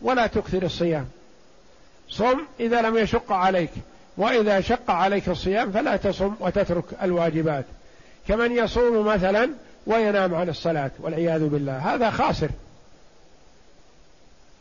ولا 0.02 0.26
تكثر 0.26 0.62
الصيام. 0.62 1.08
صم 2.08 2.40
إذا 2.60 2.82
لم 2.82 2.96
يشق 2.96 3.32
عليك 3.32 3.70
وإذا 4.16 4.60
شق 4.60 4.90
عليك 4.90 5.28
الصيام 5.28 5.72
فلا 5.72 5.96
تصم 5.96 6.34
وتترك 6.40 6.84
الواجبات. 7.02 7.64
كمن 8.28 8.52
يصوم 8.52 9.06
مثلا 9.06 9.50
وينام 9.86 10.34
عن 10.34 10.48
الصلاة 10.48 10.90
والعياذ 10.98 11.48
بالله 11.48 11.94
هذا 11.94 12.10
خاسر. 12.10 12.48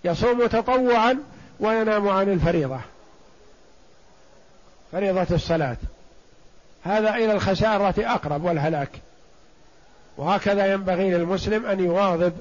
يصوم 0.04 0.48
تطوعا 0.48 1.18
وينام 1.60 2.10
عن 2.10 2.30
الفريضة 2.30 2.80
فريضة 4.92 5.28
الصلاة. 5.32 5.78
هذا 6.84 7.16
إلى 7.16 7.32
الخسارة 7.32 7.94
أقرب 7.98 8.44
والهلاك. 8.44 8.90
وهكذا 10.20 10.74
ينبغي 10.74 11.12
للمسلم 11.12 11.66
أن 11.66 11.80
يواظب 11.80 12.34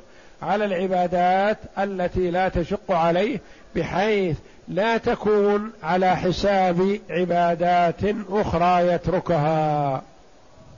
على 0.43 0.64
العبادات 0.64 1.59
التي 1.79 2.31
لا 2.31 2.49
تشق 2.49 2.93
عليه 2.93 3.41
بحيث 3.76 4.37
لا 4.68 4.97
تكون 4.97 5.70
على 5.83 6.16
حساب 6.16 6.99
عبادات 7.11 8.01
أخرى 8.31 8.87
يتركها. 8.93 10.03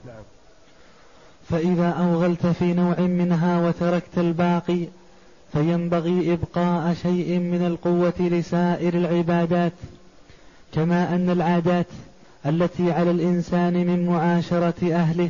نعم. 0.05 0.23
فإذا 1.49 1.89
أوغلت 1.89 2.47
في 2.47 2.73
نوع 2.73 2.99
منها 2.99 3.59
وتركت 3.67 4.17
الباقي 4.17 4.85
فينبغي 5.53 6.33
إبقاء 6.33 6.93
شيء 6.93 7.39
من 7.39 7.65
القوة 7.67 8.27
لسائر 8.29 8.93
العبادات 8.93 9.73
كما 10.73 11.15
أن 11.15 11.29
العادات 11.29 11.87
التي 12.45 12.91
على 12.91 13.11
الإنسان 13.11 13.73
من 13.73 14.05
معاشرة 14.05 14.93
أهله 14.93 15.29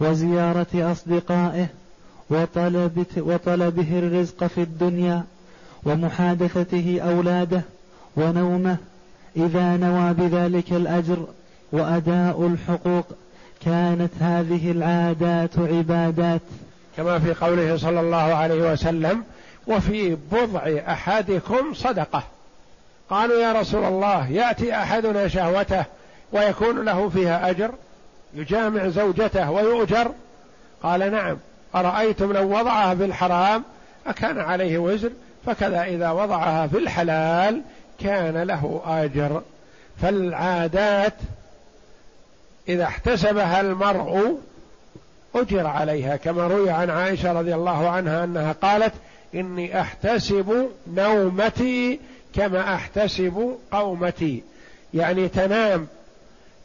وزيارة 0.00 0.66
أصدقائه 0.74 1.66
وطلب 2.30 3.06
وطلبه 3.16 3.98
الرزق 3.98 4.46
في 4.46 4.58
الدنيا 4.62 5.24
ومحادثته 5.84 7.00
أولاده 7.00 7.62
ونومه 8.16 8.76
إذا 9.36 9.76
نوى 9.76 10.12
بذلك 10.14 10.72
الأجر 10.72 11.26
وأداء 11.72 12.46
الحقوق 12.46 13.06
كانت 13.64 14.10
هذه 14.20 14.70
العادات 14.70 15.58
عبادات. 15.58 16.40
كما 16.96 17.18
في 17.18 17.34
قوله 17.34 17.76
صلى 17.76 18.00
الله 18.00 18.16
عليه 18.16 18.72
وسلم 18.72 19.22
وفي 19.66 20.16
بضع 20.32 20.60
أحدكم 20.88 21.74
صدقة. 21.74 22.22
قالوا 23.10 23.40
يا 23.42 23.52
رسول 23.52 23.84
الله 23.84 24.30
يأتي 24.30 24.74
أحدنا 24.74 25.28
شهوته 25.28 25.84
ويكون 26.32 26.84
له 26.84 27.08
فيها 27.08 27.50
أجر 27.50 27.70
يجامع 28.34 28.88
زوجته 28.88 29.50
ويؤجر؟ 29.50 30.12
قال 30.82 31.12
نعم. 31.12 31.36
أرأيتم 31.74 32.32
لو 32.32 32.58
وضعها 32.58 32.94
في 32.94 33.04
الحرام 33.04 33.64
أكان 34.06 34.38
عليه 34.38 34.78
وزر 34.78 35.10
فكذا 35.46 35.82
إذا 35.82 36.10
وضعها 36.10 36.66
في 36.66 36.78
الحلال 36.78 37.62
كان 38.00 38.42
له 38.42 38.82
آجر. 38.86 39.42
فالعادات 40.02 41.14
إذا 42.68 42.84
احتسبها 42.84 43.60
المرء 43.60 44.38
أجر 45.34 45.66
عليها 45.66 46.16
كما 46.16 46.46
روي 46.46 46.70
عن 46.70 46.90
عائشة 46.90 47.32
رضي 47.32 47.54
الله 47.54 47.88
عنها 47.88 48.24
أنها 48.24 48.52
قالت 48.52 48.92
إني 49.34 49.80
أحتسب 49.80 50.68
نومتي 50.94 52.00
كما 52.34 52.74
أحتسب 52.74 53.56
قومتي. 53.72 54.42
يعني 54.94 55.28
تنام 55.28 55.86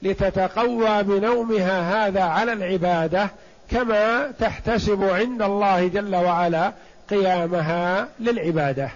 لتتقوى 0.05 1.03
بنومها 1.03 2.07
هذا 2.07 2.21
على 2.21 2.53
العبادة 2.53 3.29
كما 3.71 4.31
تحتسب 4.39 5.03
عند 5.03 5.41
الله 5.41 5.87
جل 5.87 6.15
وعلا 6.15 6.71
قيامها 7.09 8.07
للعبادة. 8.19 8.89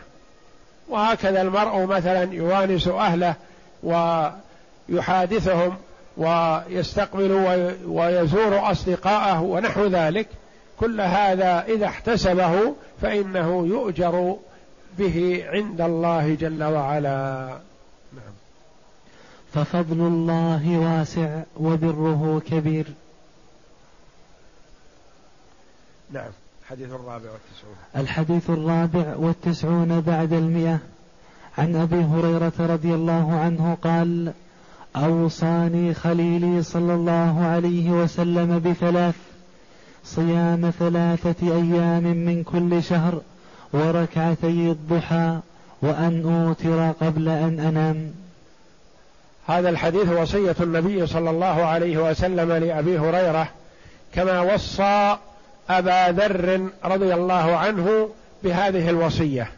وهكذا 0.89 1.41
المرء 1.41 1.85
مثلا 1.85 2.33
يوانس 2.33 2.87
أهله 2.87 3.35
ويحادثهم 3.83 5.75
ويستقبل 6.17 7.31
ويزور 7.87 8.71
أصدقاءه 8.71 9.41
ونحو 9.41 9.85
ذلك. 9.85 10.27
كل 10.79 11.01
هذا 11.01 11.65
إذا 11.67 11.85
احتسبه 11.85 12.75
فإنه 13.01 13.67
يؤجر 13.67 14.35
به 14.97 15.45
عند 15.47 15.81
الله 15.81 16.37
جل 16.39 16.63
وعلا. 16.63 17.49
ففضل 19.53 19.99
الله 19.99 20.79
واسع 20.79 21.41
وبره 21.57 22.41
كبير. 22.47 22.85
نعم 26.11 26.31
الحديث 26.61 26.89
الرابع 26.89 27.29
والتسعون. 27.31 27.75
الحديث 27.95 28.49
الرابع 28.49 29.15
والتسعون 29.15 30.01
بعد 30.01 30.33
المئة. 30.33 30.79
عن 31.57 31.75
أبي 31.75 32.03
هريرة 32.03 32.53
رضي 32.59 32.93
الله 32.93 33.39
عنه 33.39 33.77
قال 33.83 34.33
أوصاني 34.95 35.93
خليلي 35.93 36.63
صلى 36.63 36.93
الله 36.93 37.41
عليه 37.41 37.91
وسلم 37.91 38.59
بثلاث 38.59 39.15
صيام 40.03 40.69
ثلاثة 40.79 41.47
أيام 41.47 42.03
من 42.03 42.43
كل 42.43 42.83
شهر 42.83 43.21
وركعتي 43.73 44.71
الضحى 44.71 45.39
وأن 45.81 46.45
أوتر 46.45 46.91
قبل 46.91 47.29
أن 47.29 47.59
أنام. 47.59 48.11
هذا 49.49 49.69
الحديث 49.69 50.09
وصية 50.09 50.55
النبي 50.61 51.07
صلى 51.07 51.29
الله 51.29 51.65
عليه 51.65 51.97
وسلم 51.97 52.51
لأبي 52.51 52.99
هريرة 52.99 53.47
كما 54.15 54.41
وصى 54.41 55.17
أبا 55.69 56.11
ذر 56.11 56.69
رضي 56.85 57.13
الله 57.13 57.57
عنه 57.57 58.09
بهذه 58.43 58.89
الوصية. 58.89 59.51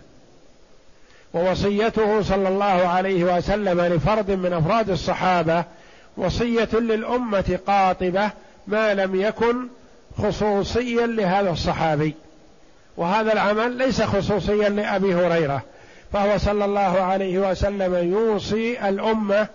ووصيته 1.34 2.22
صلى 2.22 2.48
الله 2.48 2.66
عليه 2.66 3.38
وسلم 3.38 3.82
لفرد 3.82 4.32
من 4.32 4.54
أفراد 4.54 4.90
الصحابة 4.90 5.64
وصية 6.18 6.70
للأمة 6.74 7.60
قاطبة 7.68 8.30
ما 8.68 8.94
لم 8.94 9.22
يكن 9.22 9.68
خصوصيا 10.18 11.08
لهذا 11.08 11.50
الصحابي. 11.50 12.16
وهذا 12.98 13.34
العمل 13.34 13.72
ليس 13.72 14.02
خصوصيا 14.02 14.70
لأبي 14.70 15.16
هريرة 15.16 15.62
فهو 16.14 16.38
صلى 16.38 16.66
الله 16.66 17.02
عليه 17.02 17.52
وسلم 17.52 18.14
يوصي 18.14 18.90
الأمة 18.90 19.48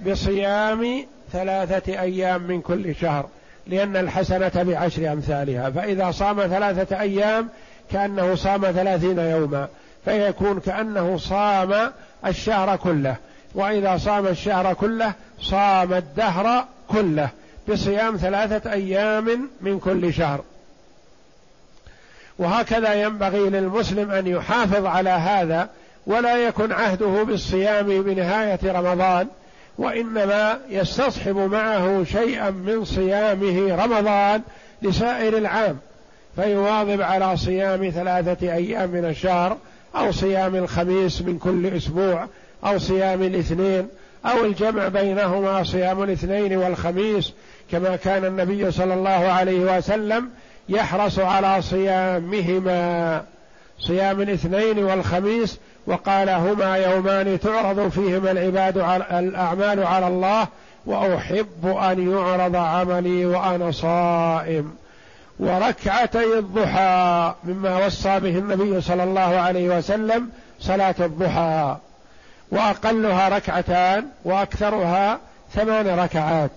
بصيام 0.00 1.06
ثلاثة 1.32 2.00
أيام 2.00 2.42
من 2.42 2.60
كل 2.60 2.94
شهر 2.94 3.28
لأن 3.66 3.96
الحسنة 3.96 4.52
بعشر 4.54 5.12
أمثالها. 5.12 5.70
فإذا 5.70 6.10
صام 6.10 6.46
ثلاثة 6.46 7.00
أيام 7.00 7.48
كأنه 7.92 8.34
صام 8.34 8.60
ثلاثين 8.60 9.18
يوما 9.18 9.68
فيكون 10.04 10.60
كأنه 10.60 11.16
صام 11.16 11.92
الشهر 12.26 12.76
كله. 12.76 13.16
وإذا 13.54 13.96
صام 13.96 14.26
الشهر 14.26 14.74
كله 14.74 15.12
صام 15.40 15.94
الدهر 15.94 16.64
كله 16.88 17.28
بصيام 17.68 18.16
ثلاثة 18.16 18.72
أيام 18.72 19.50
من 19.60 19.78
كل 19.78 20.12
شهر. 20.14 20.44
وهكذا 22.38 22.94
ينبغي 22.94 23.50
للمسلم 23.50 24.10
أن 24.10 24.26
يحافظ 24.26 24.86
على 24.86 25.10
هذا 25.10 25.68
ولا 26.06 26.36
يكن 26.36 26.72
عهده 26.72 27.22
بالصيام 27.22 28.02
بنهاية 28.02 28.58
رمضان 28.64 29.28
وإنما 29.78 30.58
يستصحب 30.70 31.36
معه 31.36 32.04
شيئا 32.04 32.50
من 32.50 32.84
صيامه 32.84 33.84
رمضان 33.84 34.42
لسائر 34.82 35.38
العام 35.38 35.78
فيواظب 36.36 37.02
على 37.02 37.36
صيام 37.36 37.90
ثلاثة 37.90 38.52
أيام 38.52 38.90
من 38.90 39.04
الشهر 39.04 39.56
أو 39.96 40.12
صيام 40.12 40.56
الخميس 40.56 41.22
من 41.22 41.38
كل 41.38 41.66
أسبوع 41.66 42.28
أو 42.64 42.78
صيام 42.78 43.22
الاثنين 43.22 43.88
أو 44.26 44.44
الجمع 44.44 44.88
بينهما 44.88 45.62
صيام 45.62 46.02
الاثنين 46.02 46.56
والخميس 46.56 47.32
كما 47.70 47.96
كان 47.96 48.24
النبي 48.24 48.70
صلى 48.70 48.94
الله 48.94 49.10
عليه 49.10 49.76
وسلم 49.78 50.28
يحرص 50.68 51.18
على 51.18 51.62
صيامهما. 51.62 53.24
صيام 53.78 54.20
الاثنين 54.20 54.84
والخميس 54.84 55.58
وقال 55.86 56.30
هما 56.30 56.76
يومان 56.76 57.40
تعرض 57.40 57.88
فيهما 57.88 58.30
العباد 58.30 58.78
على 58.78 59.18
الأعمال 59.18 59.84
على 59.86 60.06
الله 60.06 60.46
وأحب 60.86 61.66
أن 61.66 62.10
يعرض 62.12 62.56
عملي 62.56 63.26
وأنا 63.26 63.70
صائم. 63.70 64.76
وركعتي 65.38 66.38
الضحى 66.38 67.34
مما 67.44 67.86
وصى 67.86 68.20
به 68.20 68.38
النبي 68.38 68.80
صلى 68.80 69.04
الله 69.04 69.20
عليه 69.20 69.78
وسلم 69.78 70.28
صلاة 70.60 70.94
الضحى. 71.00 71.76
وأقلها 72.50 73.28
ركعتان 73.28 74.06
وأكثرها 74.24 75.18
ثمان 75.54 75.98
ركعات. 75.98 76.50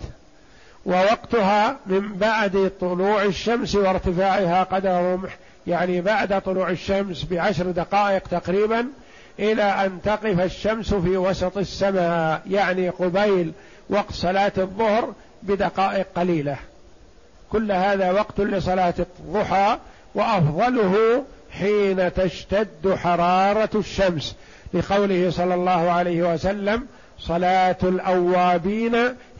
ووقتها 0.85 1.75
من 1.85 2.13
بعد 2.13 2.71
طلوع 2.81 3.23
الشمس 3.23 3.75
وارتفاعها 3.75 4.63
قدر 4.63 5.13
رمح 5.13 5.37
يعني 5.67 6.01
بعد 6.01 6.41
طلوع 6.41 6.69
الشمس 6.69 7.23
بعشر 7.23 7.71
دقائق 7.71 8.23
تقريبا 8.27 8.85
إلى 9.39 9.63
أن 9.63 10.01
تقف 10.03 10.39
الشمس 10.39 10.93
في 10.93 11.17
وسط 11.17 11.57
السماء 11.57 12.41
يعني 12.49 12.89
قبيل 12.89 13.51
وقت 13.89 14.11
صلاة 14.11 14.51
الظهر 14.57 15.13
بدقائق 15.43 16.07
قليلة. 16.15 16.55
كل 17.51 17.71
هذا 17.71 18.11
وقت 18.11 18.41
لصلاة 18.41 18.93
الضحى 18.99 19.77
وأفضله 20.15 21.23
حين 21.51 22.13
تشتد 22.13 22.93
حرارة 22.95 23.69
الشمس. 23.75 24.35
لقوله 24.73 25.29
صلى 25.29 25.53
الله 25.55 25.91
عليه 25.91 26.33
وسلم 26.33 26.85
صلاة 27.19 27.77
الأوابين 27.83 28.95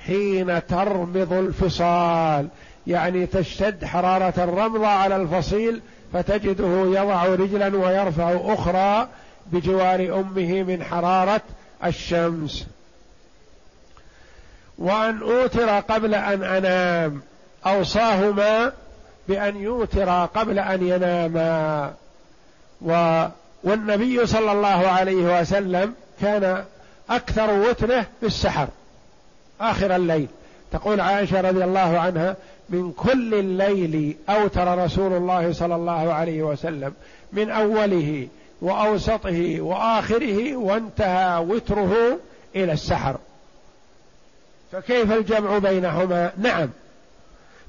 حين 0.06 0.66
ترمض 0.68 1.34
الفصال. 1.34 2.48
يعني 2.88 3.26
تشتد 3.26 3.86
حرارة 3.86 4.34
الرمضة 4.38 4.88
على 4.88 5.16
الفصيل 5.16 5.82
فتجده 6.14 7.02
يضع 7.02 7.26
رجلا 7.26 7.78
ويرفع 7.78 8.40
أخرى 8.44 9.08
بجوار 9.52 10.00
أمه 10.00 10.64
من 10.64 10.84
حرارة 10.84 11.42
الشمس. 11.86 12.66
وأن 14.78 15.22
أوتر 15.22 15.80
قبل 15.80 16.16
أن 16.16 16.44
أنام 16.44 17.22
أوصاهما 17.66 18.72
بأن 19.28 19.58
يوتر 19.58 20.26
قبل 20.26 20.60
أن 20.60 20.88
يناما. 20.88 21.94
و 22.82 23.24
والنبي 23.64 24.26
صلى 24.26 24.52
الله 24.52 24.88
عليه 24.88 25.40
وسلم 25.40 25.94
كان 26.22 26.64
أكثر 27.10 27.54
وتره 27.54 28.06
في 28.20 28.26
السحر 28.26 28.68
آخر 29.62 29.96
الليل. 29.96 30.28
تقول 30.72 31.02
عائشة 31.02 31.42
رضي 31.42 31.64
الله 31.64 32.00
عنها 32.00 32.36
من 32.70 32.92
كل 32.92 33.34
الليل 33.34 34.16
اوتر 34.30 34.78
رسول 34.86 35.14
الله 35.14 35.54
صلى 35.54 35.76
الله 35.76 36.14
عليه 36.14 36.44
وسلم 36.44 36.94
من 37.34 37.50
أوله 37.50 38.28
وأوسطه 38.62 39.62
وآخره 39.62 40.56
وانتهى 40.56 41.38
وتره 41.40 42.20
إلى 42.56 42.72
السحر. 42.72 43.18
فكيف 44.72 45.12
الجمع 45.12 45.58
بينهما؟ 45.58 46.32
نعم. 46.38 46.70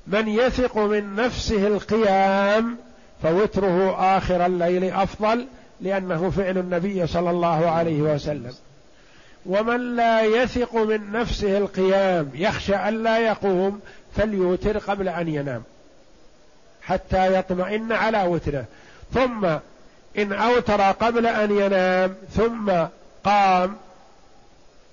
من 0.07 0.29
يثق 0.29 0.79
من 0.79 1.15
نفسه 1.17 1.67
القيام 1.67 2.77
فوتره 3.23 3.97
آخر 4.17 4.47
الليل 4.47 4.85
أفضل 4.85 5.47
لأنه 5.81 6.31
فعل 6.31 6.59
النبي 6.59 7.07
صلى 7.07 7.31
الله 7.31 7.71
عليه 7.71 8.03
وسلم. 8.03 8.53
ومن 9.47 9.97
لا 9.97 10.23
يثق 10.23 10.77
من 10.77 11.13
نفسه 11.13 11.59
القيام 11.59 12.31
يخشى 12.35 12.75
أن 12.75 13.03
لا 13.03 13.19
يقوم 13.19 13.81
فليوتر 14.17 14.79
قبل 14.79 15.09
أن 15.09 15.29
ينام 15.29 15.63
حتى 16.83 17.39
يطمئن 17.39 17.93
على 17.93 18.23
وتره. 18.23 18.65
ثم 19.15 19.47
إن 20.19 20.33
أوتر 20.33 20.81
قبل 20.81 21.27
أن 21.27 21.59
ينام 21.59 22.15
ثم 22.35 22.73
قام 23.25 23.77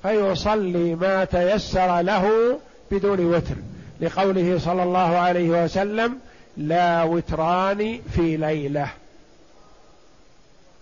فيصلي 0.04 0.96
ما 0.96 1.26
تيسر 1.26 2.02
له 2.02 2.60
بدون 2.92 3.26
وتر. 3.26 3.56
لقوله 4.02 4.60
صلى 4.60 4.84
الله 4.84 5.18
عليه 5.18 5.64
وسلم 5.64 6.20
لا 6.58 7.04
وتران 7.04 8.02
في 8.16 8.38
ليلة. 8.38 8.88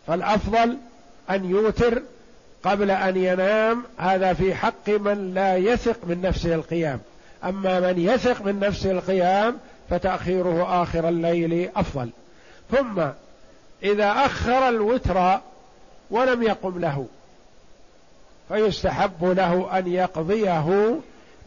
فالأفضل 0.07 0.77
أن 1.29 1.49
يوتر 1.49 2.01
قبل 2.63 2.91
أن 2.91 3.17
ينام 3.17 3.83
هذا 3.97 4.33
في 4.33 4.55
حق 4.55 4.89
من 4.89 5.33
لا 5.33 5.57
يثق 5.57 5.97
من 6.07 6.21
نفسه 6.21 6.55
القيام. 6.55 6.99
أما 7.45 7.79
من 7.79 7.99
يثق 7.99 8.45
من 8.45 8.59
نفسه 8.59 8.91
القيام 8.91 9.57
فتأخيره 9.89 10.83
آخر 10.83 11.09
الليل 11.09 11.69
أفضل. 11.75 12.09
ثم 12.71 13.01
إذا 13.83 14.11
أخر 14.11 14.69
الوتر 14.69 15.39
ولم 16.11 16.43
يقم 16.43 16.79
له 16.79 17.05
فيستحب 18.47 19.23
له 19.25 19.79
أن 19.79 19.87
يقضيه 19.87 20.95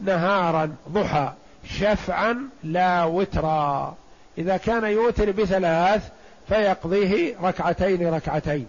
نهارا 0.01 0.75
ضحى 0.89 1.31
شفعا 1.69 2.49
لا 2.63 3.03
وترا. 3.03 3.95
إذا 4.37 4.57
كان 4.57 4.83
يوتر 4.83 5.31
بثلاث 5.31 6.09
فيقضيه 6.49 7.35
ركعتين 7.43 8.13
ركعتين 8.13 8.67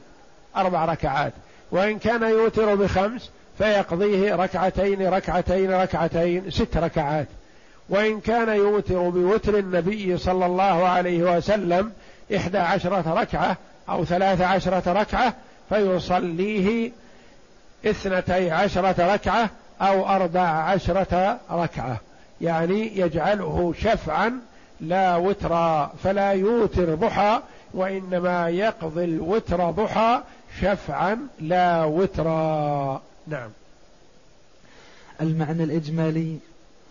أربع 0.56 0.84
ركعات 0.84 1.32
وإن 1.70 1.98
كان 1.98 2.22
يوتر 2.22 2.74
بخمس 2.74 3.30
فيقضيه 3.58 4.34
ركعتين 4.34 5.08
ركعتين 5.08 5.70
ركعتين 5.70 6.50
ست 6.50 6.76
ركعات. 6.76 7.26
وإن 7.88 8.20
كان 8.20 8.48
يوتر 8.48 9.08
بوتر 9.08 9.58
النبي 9.58 10.18
صلى 10.18 10.46
الله 10.46 10.88
عليه 10.88 11.36
وسلم 11.36 11.92
إحدى 12.36 12.58
عشرة 12.58 13.20
ركعة 13.20 13.56
أو 13.88 14.04
ثلاث 14.04 14.40
عشرة 14.40 14.92
ركعة 14.92 15.34
فيصليه 15.68 16.92
اثنتي 17.86 18.50
عشرة 18.50 19.14
ركعة 19.14 19.50
أو 19.80 20.08
أربع 20.08 20.48
عشرة 20.48 21.40
ركعة. 21.50 22.00
يعني 22.40 22.98
يجعله 22.98 23.74
شفعا 23.78 24.40
لا 24.80 25.16
وترا 25.16 25.92
فلا 26.04 26.30
يوتر 26.32 26.94
ضحى 26.94 27.40
وإنما 27.74 28.48
يقضي 28.48 29.04
الوتر 29.04 29.70
ضحى 29.70 30.20
شفعا 30.60 31.18
لا 31.40 31.84
وترا 31.84 33.02
نعم. 33.28 33.50
المعنى 35.20 35.64
الإجمالي 35.64 36.36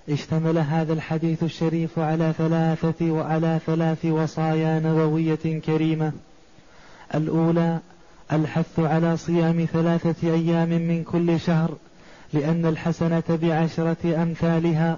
اشتمل 0.09 0.57
هذا 0.57 0.93
الحديث 0.93 1.43
الشريف 1.43 1.99
على 1.99 2.33
ثلاثة 2.37 3.11
وعلى 3.11 3.59
ثلاث 3.65 4.05
وصايا 4.05 4.79
نبوية 4.79 5.59
كريمة. 5.65 6.11
الأولى 7.15 7.79
الحث 8.31 8.79
على 8.79 9.17
صيام 9.17 9.65
ثلاثة 9.73 10.33
أيام 10.33 10.69
من 10.69 11.03
كل 11.03 11.39
شهر 11.39 11.75
لأن 12.33 12.65
الحسنة 12.65 13.23
بعشرة 13.29 14.23
أمثالها 14.23 14.97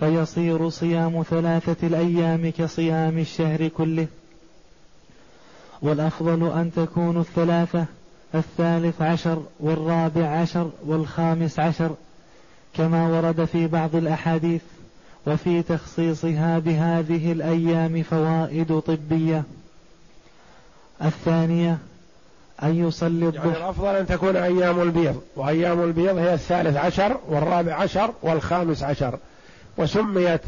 فيصير 0.00 0.68
صيام 0.68 1.22
ثلاثة 1.30 1.86
الأيام 1.86 2.50
كصيام 2.58 3.18
الشهر 3.18 3.68
كله. 3.68 4.06
والأفضل 5.82 6.52
أن 6.52 6.70
تكون 6.76 7.20
الثلاثة 7.20 7.86
الثالث 8.34 9.02
عشر 9.02 9.42
والرابع 9.60 10.26
عشر 10.26 10.70
والخامس 10.86 11.58
عشر 11.58 11.90
كما 12.76 13.08
ورد 13.08 13.44
في 13.44 13.66
بعض 13.66 13.96
الأحاديث 13.96 14.60
وفي 15.26 15.62
تخصيصها 15.62 16.58
بهذه 16.58 17.32
الأيام 17.32 18.02
فوائد 18.02 18.80
طبية. 18.80 19.42
الثانية 21.04 21.78
أن 22.62 22.88
يصلي 22.88 23.26
الضحى. 23.28 23.48
يعني 23.48 23.58
الأفضل 23.58 23.96
أن 23.96 24.06
تكون 24.06 24.36
أيام 24.36 24.82
البيض 24.82 25.22
وأيام 25.36 25.82
البيض 25.82 26.16
هي 26.16 26.34
الثالث 26.34 26.76
عشر 26.76 27.16
والرابع 27.28 27.74
عشر 27.74 28.10
والخامس 28.22 28.82
عشر. 28.82 29.18
وسميت 29.76 30.40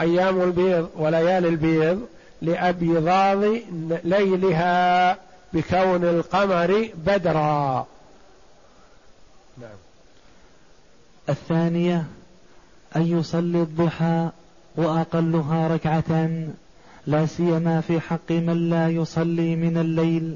أيام 0.00 0.42
البيض 0.42 0.88
وليالي 0.96 1.48
البيض 1.48 2.00
لأبيضاض 2.42 3.44
ليلها. 4.04 5.16
بكون 5.54 6.04
القمر 6.04 6.88
بدرا. 7.06 7.86
نعم. 9.60 9.76
الثانية 11.28 12.04
أن 12.96 13.02
يصلي 13.02 13.62
الضحى 13.62 14.28
وأقلها 14.76 15.68
ركعة 15.68 16.38
لا 17.06 17.26
سيما 17.26 17.80
في 17.80 18.00
حق 18.00 18.30
من 18.30 18.70
لا 18.70 18.88
يصلي 18.88 19.56
من 19.56 19.78
الليل. 19.78 20.34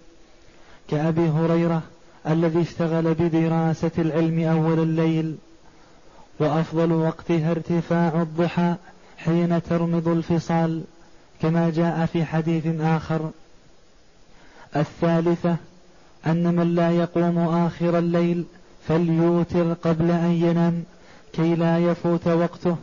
كأبي 0.91 1.29
هريرة 1.29 1.83
الذي 2.29 2.63
اشتغل 2.63 3.15
بدراسة 3.15 3.91
العلم 3.99 4.41
أول 4.41 4.79
الليل. 4.79 5.37
وأفضل 6.41 6.93
وقتها 6.93 7.51
ارتفاع 7.51 8.23
الضحى 8.23 8.75
حين 9.19 9.63
ترمض 9.63 10.09
الفصال 10.09 10.83
كما 11.43 11.71
جاء 11.71 12.07
في 12.07 12.25
حديث 12.25 12.67
آخر. 12.81 13.31
الثالثة 14.77 15.57
أن 16.27 16.55
من 16.55 16.75
لا 16.75 16.91
يقوم 16.91 17.39
آخر 17.39 17.99
الليل 17.99 18.45
فليوتر 18.89 19.73
قبل 19.73 20.11
أن 20.11 20.31
ينام 20.31 20.83
كي 21.33 21.55
لا 21.55 21.79
يفوت 21.79 22.27
وقته. 22.27 22.77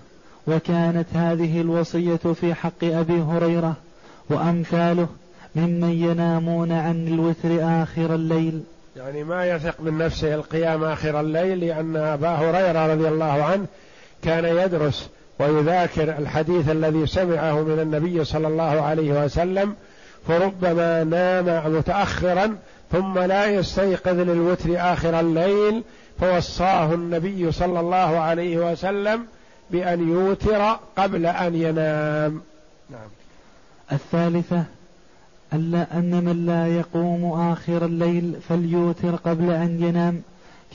وكانت 0.47 1.07
هذه 1.13 1.61
الوصية 1.61 2.15
في 2.15 2.53
حق 2.53 2.83
أبي 2.83 3.21
هريرة 3.21 3.75
وأمثاله 4.29 5.07
ممن 5.55 5.89
ينامون 5.89 6.71
عن 6.71 7.07
الوتر 7.07 7.81
آخر 7.83 8.15
الليل. 8.15 8.63
يعني 8.97 9.23
ما 9.23 9.45
يثق 9.45 9.81
من 9.81 9.97
نفسه 9.97 10.36
القيام 10.36 10.83
آخر 10.83 11.19
الليل 11.19 11.59
لأن 11.59 11.95
أبا 11.95 12.29
هريرة 12.29 12.93
رضي 12.93 13.07
الله 13.07 13.43
عنه 13.43 13.65
كان 14.21 14.45
يدرس 14.45 15.09
ويذاكر 15.39 16.17
الحديث 16.17 16.69
الذي 16.69 17.07
سمعه 17.07 17.61
من 17.61 17.79
النبي 17.79 18.23
صلى 18.23 18.47
الله 18.47 18.81
عليه 18.81 19.25
وسلم 19.25 19.75
فربما 20.28 21.03
نام 21.03 21.76
متأخرا 21.76 22.57
ثم 22.91 23.19
لا 23.19 23.45
يستيقظ 23.45 24.19
للوتر 24.19 24.93
آخر 24.93 25.19
الليل 25.19 25.84
فوصاه 26.19 26.93
النبي 26.93 27.51
صلى 27.51 27.80
الله 27.80 27.97
عليه 27.97 28.71
وسلم 28.71 29.26
بأن 29.71 30.09
يوتر 30.09 30.78
قبل 30.97 31.26
أن 31.26 31.55
ينام. 31.55 32.41
نعم. 32.89 33.09
الثالثة 33.91 34.63
ألا 35.53 35.97
أن 35.97 36.23
من 36.23 36.45
لا 36.45 36.67
يقوم 36.67 37.51
آخر 37.51 37.86
الليل 37.86 38.36
فليوتر 38.49 39.15
قبل 39.15 39.51
أن 39.51 39.84
ينام 39.84 40.21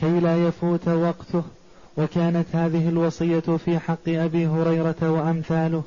كي 0.00 0.20
لا 0.20 0.46
يفوت 0.46 0.88
وقته. 0.88 1.42
وكانت 1.96 2.46
هذه 2.52 2.88
الوصية 2.88 3.40
في 3.64 3.78
حق 3.78 4.08
أبي 4.08 4.46
هريرة 4.46 4.96
وأمثاله 5.02 5.82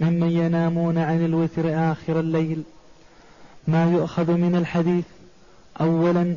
ممن 0.00 0.30
ينامون 0.30 0.98
عن 0.98 1.24
الوتر 1.24 1.92
آخر 1.92 2.20
الليل. 2.20 2.62
ما 3.70 3.92
يؤخذ 3.92 4.30
من 4.30 4.56
الحديث. 4.56 5.04
أولا 5.80 6.36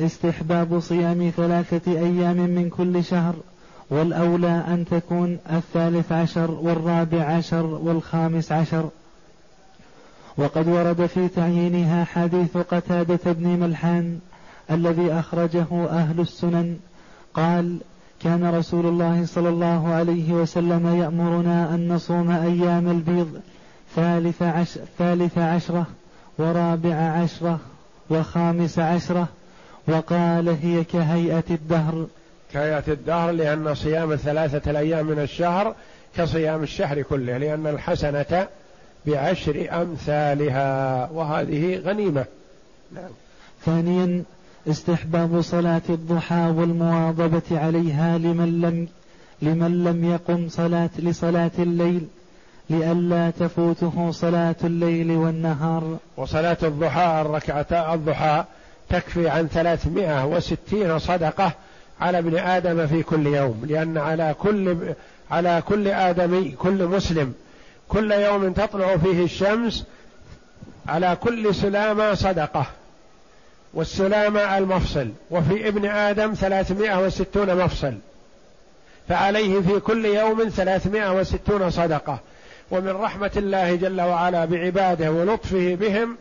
استحباب 0.00 0.80
صيام 0.80 1.32
ثلاثة 1.36 1.92
أيام 1.92 2.36
من 2.36 2.70
كل 2.76 3.04
شهر 3.04 3.34
والأولى 3.90 4.64
أن 4.68 4.84
تكون 4.90 5.38
الثالث 5.52 6.12
عشر 6.12 6.50
والرابع 6.50 7.24
عشر 7.24 7.66
والخامس 7.66 8.52
عشر. 8.52 8.88
وقد 10.36 10.68
ورد 10.68 11.06
في 11.06 11.28
تعيينها 11.28 12.04
حديث 12.04 12.56
قتادة 12.56 13.32
بن 13.32 13.48
ملحان 13.48 14.18
الذي 14.70 15.12
أخرجه 15.12 15.66
أهل 15.90 16.20
السنن. 16.20 16.76
قال 17.34 17.78
كان 18.22 18.54
رسول 18.54 18.86
الله 18.86 19.26
صلى 19.26 19.48
الله 19.48 19.88
عليه 19.88 20.32
وسلم 20.32 20.86
يأمرنا 20.86 21.74
أن 21.74 21.88
نصوم 21.88 22.30
أيام 22.30 22.90
البيض 22.90 23.40
ثالث, 23.96 24.42
عش 24.42 24.78
ثالث 24.98 25.38
عشرة. 25.38 25.86
ورابع 26.38 26.94
عشرة 26.94 27.60
وخامس 28.10 28.78
عشرة 28.78 29.28
وقال 29.88 30.48
هي 30.48 30.84
كهيئة 30.84 31.44
الدهر. 31.50 32.06
كهيئة 32.52 32.84
الدهر 32.88 33.30
لأن 33.30 33.74
صيام 33.74 34.12
الثلاثة 34.12 34.70
الأيام 34.70 35.06
من 35.06 35.18
الشهر 35.18 35.74
كصيام 36.16 36.62
الشهر 36.62 37.02
كله 37.02 37.38
لأن 37.38 37.66
الحسنة 37.66 38.48
بعشر 39.06 39.68
أمثالها 39.82 41.10
وهذه 41.10 41.76
غنيمة. 41.78 42.24
نعم. 42.92 43.10
ثانيا 43.64 44.22
استحباب 44.68 45.40
صلاة 45.40 45.82
الضحى 45.88 46.50
والمواظبة 46.56 47.42
عليها 47.58 48.18
لمن 48.18 48.60
لم 48.60 48.88
لمن 49.42 49.84
لم 49.84 50.04
يقم 50.04 50.48
صلاة 50.48 50.90
لصلاة 50.98 51.50
الليل. 51.58 52.06
لئلا 52.70 53.30
تفوته 53.40 54.10
صلاة 54.10 54.56
الليل 54.64 55.10
والنهار. 55.10 55.96
وصلاة 56.16 56.56
الضحى 56.62 57.20
الركعتا 57.20 57.94
الضحى 57.94 58.44
تكفي 58.88 59.28
عن 59.28 59.46
ثلاثمائة 59.46 60.26
وستين 60.26 60.98
صدقة 60.98 61.52
على 62.00 62.18
ابن 62.18 62.38
آدم 62.38 62.86
في 62.86 63.02
كل 63.02 63.26
يوم 63.26 63.62
لأن 63.66 63.98
على 63.98 64.34
كل 64.38 64.76
على 65.30 65.62
كل 65.68 65.88
آدمي 65.88 66.50
كل 66.50 66.86
مسلم 66.86 67.34
كل 67.88 68.12
يوم 68.12 68.52
تطلع 68.52 68.96
فيه 68.96 69.24
الشمس 69.24 69.84
على 70.88 71.16
كل 71.20 71.54
سلامة 71.54 72.14
صدقة. 72.14 72.66
والسلامة 73.74 74.58
المفصل 74.58 75.08
وفي 75.30 75.68
ابن 75.68 75.86
آدم 75.86 76.34
ثلاثمائة 76.34 77.04
وستون 77.06 77.64
مفصل 77.64 77.94
فعليه 79.08 79.60
في 79.60 79.80
كل 79.80 80.04
يوم 80.04 80.48
ثلاثمائة 80.48 81.20
وستون 81.20 81.70
صدقة. 81.70 82.18
ومن 82.70 82.90
رحمة 82.90 83.30
الله 83.36 83.74
جل 83.74 84.00
وعلا 84.00 84.44
بعباده 84.44 85.10
ولطفه 85.10 85.74
بهم 85.74 86.16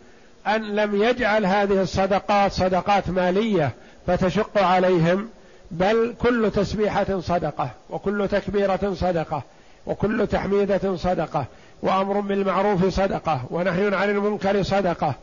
أن 0.47 0.75
لم 0.75 1.01
يجعل 1.03 1.45
هذه 1.45 1.81
الصدقات 1.81 2.51
صدقات 2.51 3.09
مالية 3.09 3.71
فتشق 4.07 4.63
عليهم 4.63 5.29
بل 5.71 6.15
كل 6.21 6.51
تسبيحة 6.55 7.19
صدقة 7.19 7.69
وكل 7.89 8.27
تكبيرة 8.31 8.93
صدقة 8.93 9.43
وكل 9.85 10.27
تحميدة 10.27 10.95
صدقة 10.95 11.45
وأمر 11.81 12.19
بالمعروف 12.19 12.85
صدقة 12.85 13.41
ونهي 13.49 13.95
عن 13.95 14.09
المنكر 14.09 14.63
صدقة. 14.63 15.13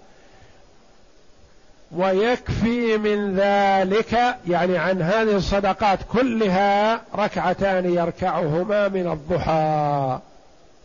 ويكفي 1.93 2.99
من 2.99 3.37
ذلك 3.37 4.37
يعني 4.49 4.79
عن 4.79 5.03
هذه 5.03 5.37
الصدقات 5.37 5.99
كلها 6.13 7.01
ركعتان 7.17 7.95
يركعهما 7.95 8.89
من 8.89 9.13
الضحى. 9.13 10.19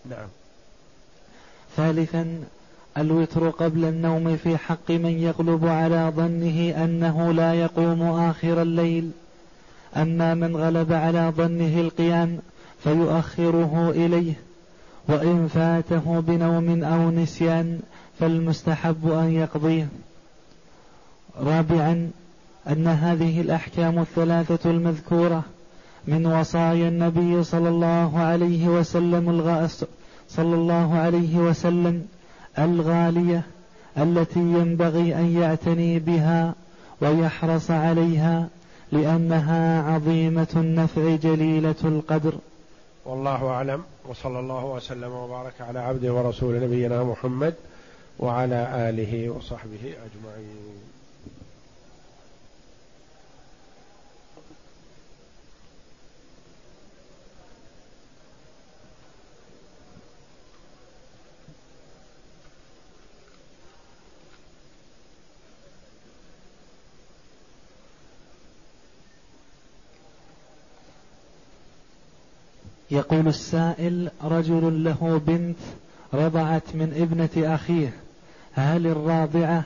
نعم. 0.06 0.28
ثالثا 1.78 2.44
الوتر 2.98 3.50
قبل 3.50 3.86
النوم 3.86 4.38
في 4.38 4.58
حق 4.58 4.92
من 4.92 5.20
يغلب 5.20 5.68
على 5.68 6.14
ظنه 6.16 6.84
أنه 6.84 7.32
لا 7.32 7.54
يقوم 7.54 8.02
آخر 8.02 8.62
الليل. 8.62 9.12
أما 9.96 10.34
من 10.34 10.56
غلب 10.56 10.94
على 10.94 11.34
ظنه 11.38 11.82
القيام 11.82 12.40
فيؤخره 12.84 13.90
إليه 13.90 14.34
وإن 15.08 15.48
فاته 15.48 16.20
بنوم 16.20 16.84
أو 16.84 17.12
نسيان 17.12 17.80
فالمستحب 18.20 19.12
أن 19.12 19.32
يقضيه. 19.32 19.88
رابعا 21.40 22.12
أن 22.70 22.88
هذه 22.88 23.42
الأحكام 23.42 24.00
الثلاثة 24.00 24.70
المذكورة 24.70 25.44
من 26.08 26.26
وصايا 26.26 26.88
النبي 26.88 27.44
صلى 27.44 27.70
الله 27.70 28.20
عليه 28.20 28.68
وسلم 28.68 29.30
الغاس 29.30 29.86
صلى 30.30 30.56
الله 30.56 30.98
عليه 30.98 31.38
وسلم 31.38 32.08
الغالية 32.60 33.44
التي 33.98 34.40
ينبغي 34.40 35.16
أن 35.16 35.42
يعتني 35.42 36.00
بها 36.00 36.54
ويحرص 37.02 37.72
عليها 37.72 38.48
لأنها 38.92 39.94
عظيمة 39.94 40.48
النفع 40.56 41.16
جليلة 41.16 41.76
القدر. 41.84 42.34
والله 43.06 43.48
أعلم 43.48 43.84
وصلى 44.10 44.40
الله 44.40 44.66
وسلم 44.66 45.12
وبارك 45.12 45.54
على 45.62 45.80
عبده 45.80 46.14
ورسول 46.14 46.64
نبينا 46.64 47.04
محمد 47.04 47.54
وعلى 48.20 48.90
آله 48.90 49.30
وصحبه 49.30 49.84
أجمعين. 49.84 50.89
يقول 72.92 73.28
السائل 73.28 74.10
رجل 74.24 74.84
له 74.84 75.22
بنت 75.28 75.58
رضعت 76.14 76.64
من 76.74 76.94
ابنة 77.02 77.56
أخيه 77.56 77.94
هل 78.54 78.88
الراضعة 78.88 79.64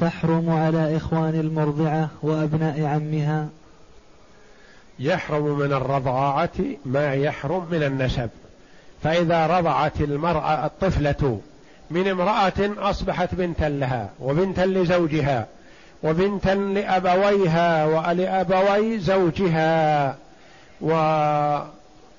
تحرم 0.00 0.50
على 0.50 0.96
إخوان 0.96 1.34
المرضعة 1.34 2.08
وأبناء 2.22 2.84
عمها؟ 2.84 3.48
يحرم 4.98 5.58
من 5.58 5.72
الرضاعة 5.72 6.50
ما 6.84 7.14
يحرم 7.14 7.66
من 7.70 7.82
النسب. 7.82 8.30
فإذا 9.02 9.46
رضعت 9.46 10.00
المرأة 10.00 10.66
الطفلة 10.66 11.40
من 11.90 12.08
امرأة 12.08 12.70
أصبحت 12.78 13.34
بنتا 13.34 13.64
لها 13.68 14.10
وبنتا 14.20 14.60
لزوجها 14.60 15.46
وبنتا 16.02 16.54
لأبويها 16.54 17.86
ولأبوي 17.86 18.98
زوجها 18.98 20.16
و 20.80 20.92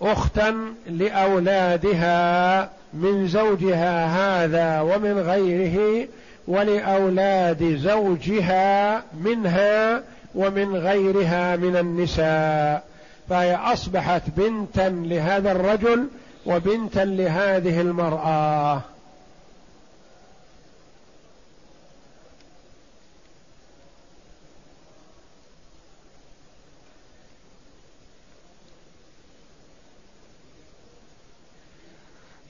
أختا 0.01 0.55
لأولادها 0.89 2.69
من 2.93 3.27
زوجها 3.27 4.05
هذا 4.05 4.81
ومن 4.81 5.19
غيره 5.19 6.07
ولأولاد 6.47 7.77
زوجها 7.77 9.03
منها 9.23 10.03
ومن 10.35 10.75
غيرها 10.75 11.55
من 11.55 11.75
النساء. 11.75 12.83
فهي 13.29 13.55
أصبحت 13.55 14.21
بنتا 14.37 14.89
لهذا 14.89 15.51
الرجل 15.51 16.07
وبنتا 16.45 16.99
لهذه 17.05 17.81
المرأة. 17.81 18.81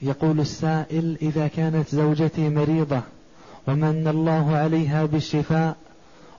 يقول 0.02 0.40
السائل 0.40 1.16
إذا 1.22 1.48
كانت 1.56 1.88
زوجتي 1.88 2.48
مريضة 2.48 3.00
ومن 3.66 4.08
الله 4.08 4.56
عليها 4.56 5.04
بالشفاء 5.04 5.76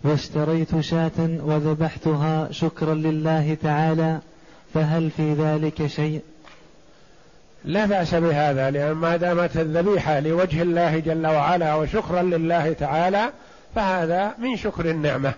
واشتريت 0.04 0.80
شاة 0.80 1.12
وذبحتها 1.20 2.52
شكرا 2.52 2.94
لله 2.94 3.58
تعالى 3.64 4.20
فهل 4.74 5.12
في 5.12 5.34
ذلك 5.34 5.88
شيء؟ 5.88 6.22
لا 7.66 7.86
بأس 7.86 8.16
بهذا 8.16 8.72
لأن 8.72 8.92
ما 8.92 9.18
دامت 9.18 9.58
الذبيحة 9.58 10.20
لوجه 10.20 10.62
الله 10.62 11.00
جل 11.00 11.28
وعلا 11.28 11.76
وشكرا 11.76 12.22
لله 12.22 12.74
تعالى 12.74 13.32
فهذا 13.76 14.34
من 14.38 14.58
شكر 14.58 14.90
النعمة. 14.90 15.34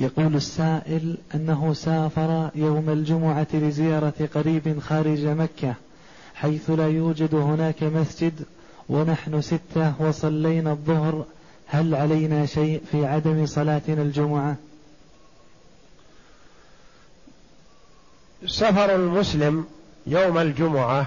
يقول 0.00 0.36
السائل 0.36 1.16
أنه 1.34 1.74
سافر 1.74 2.50
يوم 2.54 2.90
الجمعة 2.90 3.46
لزيارة 3.52 4.28
قريب 4.34 4.80
خارج 4.80 5.24
مكة 5.24 5.74
حيث 6.34 6.70
لا 6.70 6.88
يوجد 6.88 7.34
هناك 7.34 7.82
مسجد 7.82 8.42
ونحن 8.88 9.40
ستة 9.40 9.92
وصلينا 9.98 10.70
الظهر 10.72 11.24
هل 11.66 11.94
علينا 11.94 12.46
شيء 12.46 12.82
في 12.92 13.06
عدم 13.06 13.46
صلاتنا 13.46 14.02
الجمعة؟ 14.02 14.56
سفر 18.46 18.94
المسلم 18.94 19.66
يوم 20.06 20.38
الجمعة 20.38 21.06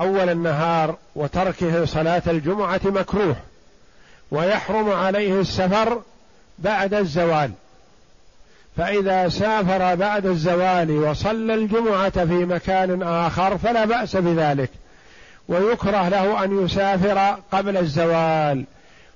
أول 0.00 0.28
النهار 0.28 0.96
وتركه 1.14 1.84
صلاة 1.84 2.22
الجمعة 2.26 2.80
مكروه 2.84 3.36
ويحرم 4.30 4.90
عليه 4.90 5.40
السفر 5.40 6.02
بعد 6.58 6.94
الزوال. 6.94 7.50
فإذا 8.76 9.28
سافر 9.28 9.94
بعد 9.94 10.26
الزوال 10.26 10.90
وصلى 10.90 11.54
الجمعة 11.54 12.24
في 12.24 12.44
مكان 12.44 13.02
آخر 13.02 13.58
فلا 13.58 13.84
بأس 13.84 14.16
بذلك 14.16 14.70
ويكره 15.48 16.08
له 16.08 16.44
أن 16.44 16.64
يسافر 16.64 17.36
قبل 17.52 17.76
الزوال. 17.76 18.64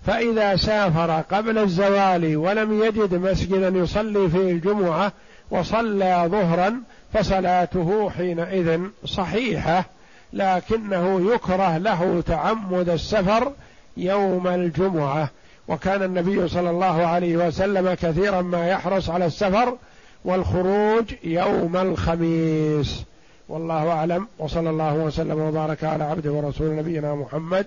فإذا 0.07 0.57
سافر 0.57 1.23
قبل 1.31 1.59
الزوال 1.59 2.37
ولم 2.37 2.83
يجد 2.83 3.15
مسجدا 3.15 3.69
يصلي 3.69 4.29
فيه 4.29 4.53
الجمعة 4.53 5.13
وصلى 5.51 6.25
ظهرا 6.27 6.81
فصلاته 7.15 8.11
حينئذ 8.11 8.81
صحيحة 9.05 9.85
لكنه 10.33 11.35
يكره 11.35 11.79
له 11.79 12.23
تعمد 12.27 12.89
السفر 12.89 13.53
يوم 13.97 14.47
الجمعة. 14.47 15.31
وكان 15.69 16.03
النبي 16.03 16.49
صلى 16.49 16.71
الله 16.71 17.07
عليه 17.07 17.37
وسلم 17.37 17.95
كثيرا 17.95 18.43
ما 18.43 18.69
يحرص 18.69 19.11
على 19.11 19.27
السفر 19.27 19.77
والخروج 20.25 21.15
يوم 21.25 21.77
الخميس. 21.77 23.05
والله 23.49 23.89
أعلم. 23.89 24.27
وصلى 24.39 24.71
الله 24.71 24.95
وسلم 24.95 25.41
وبارك 25.41 25.85
على 25.85 26.05
عبده 26.05 26.33
ورسول 26.33 26.77
نبينا 26.77 27.15
محمد 27.15 27.67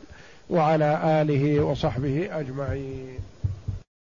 وعلى 0.49 1.21
آله 1.21 1.59
وصحبه 1.59 2.29
أجمعين. 2.31 3.17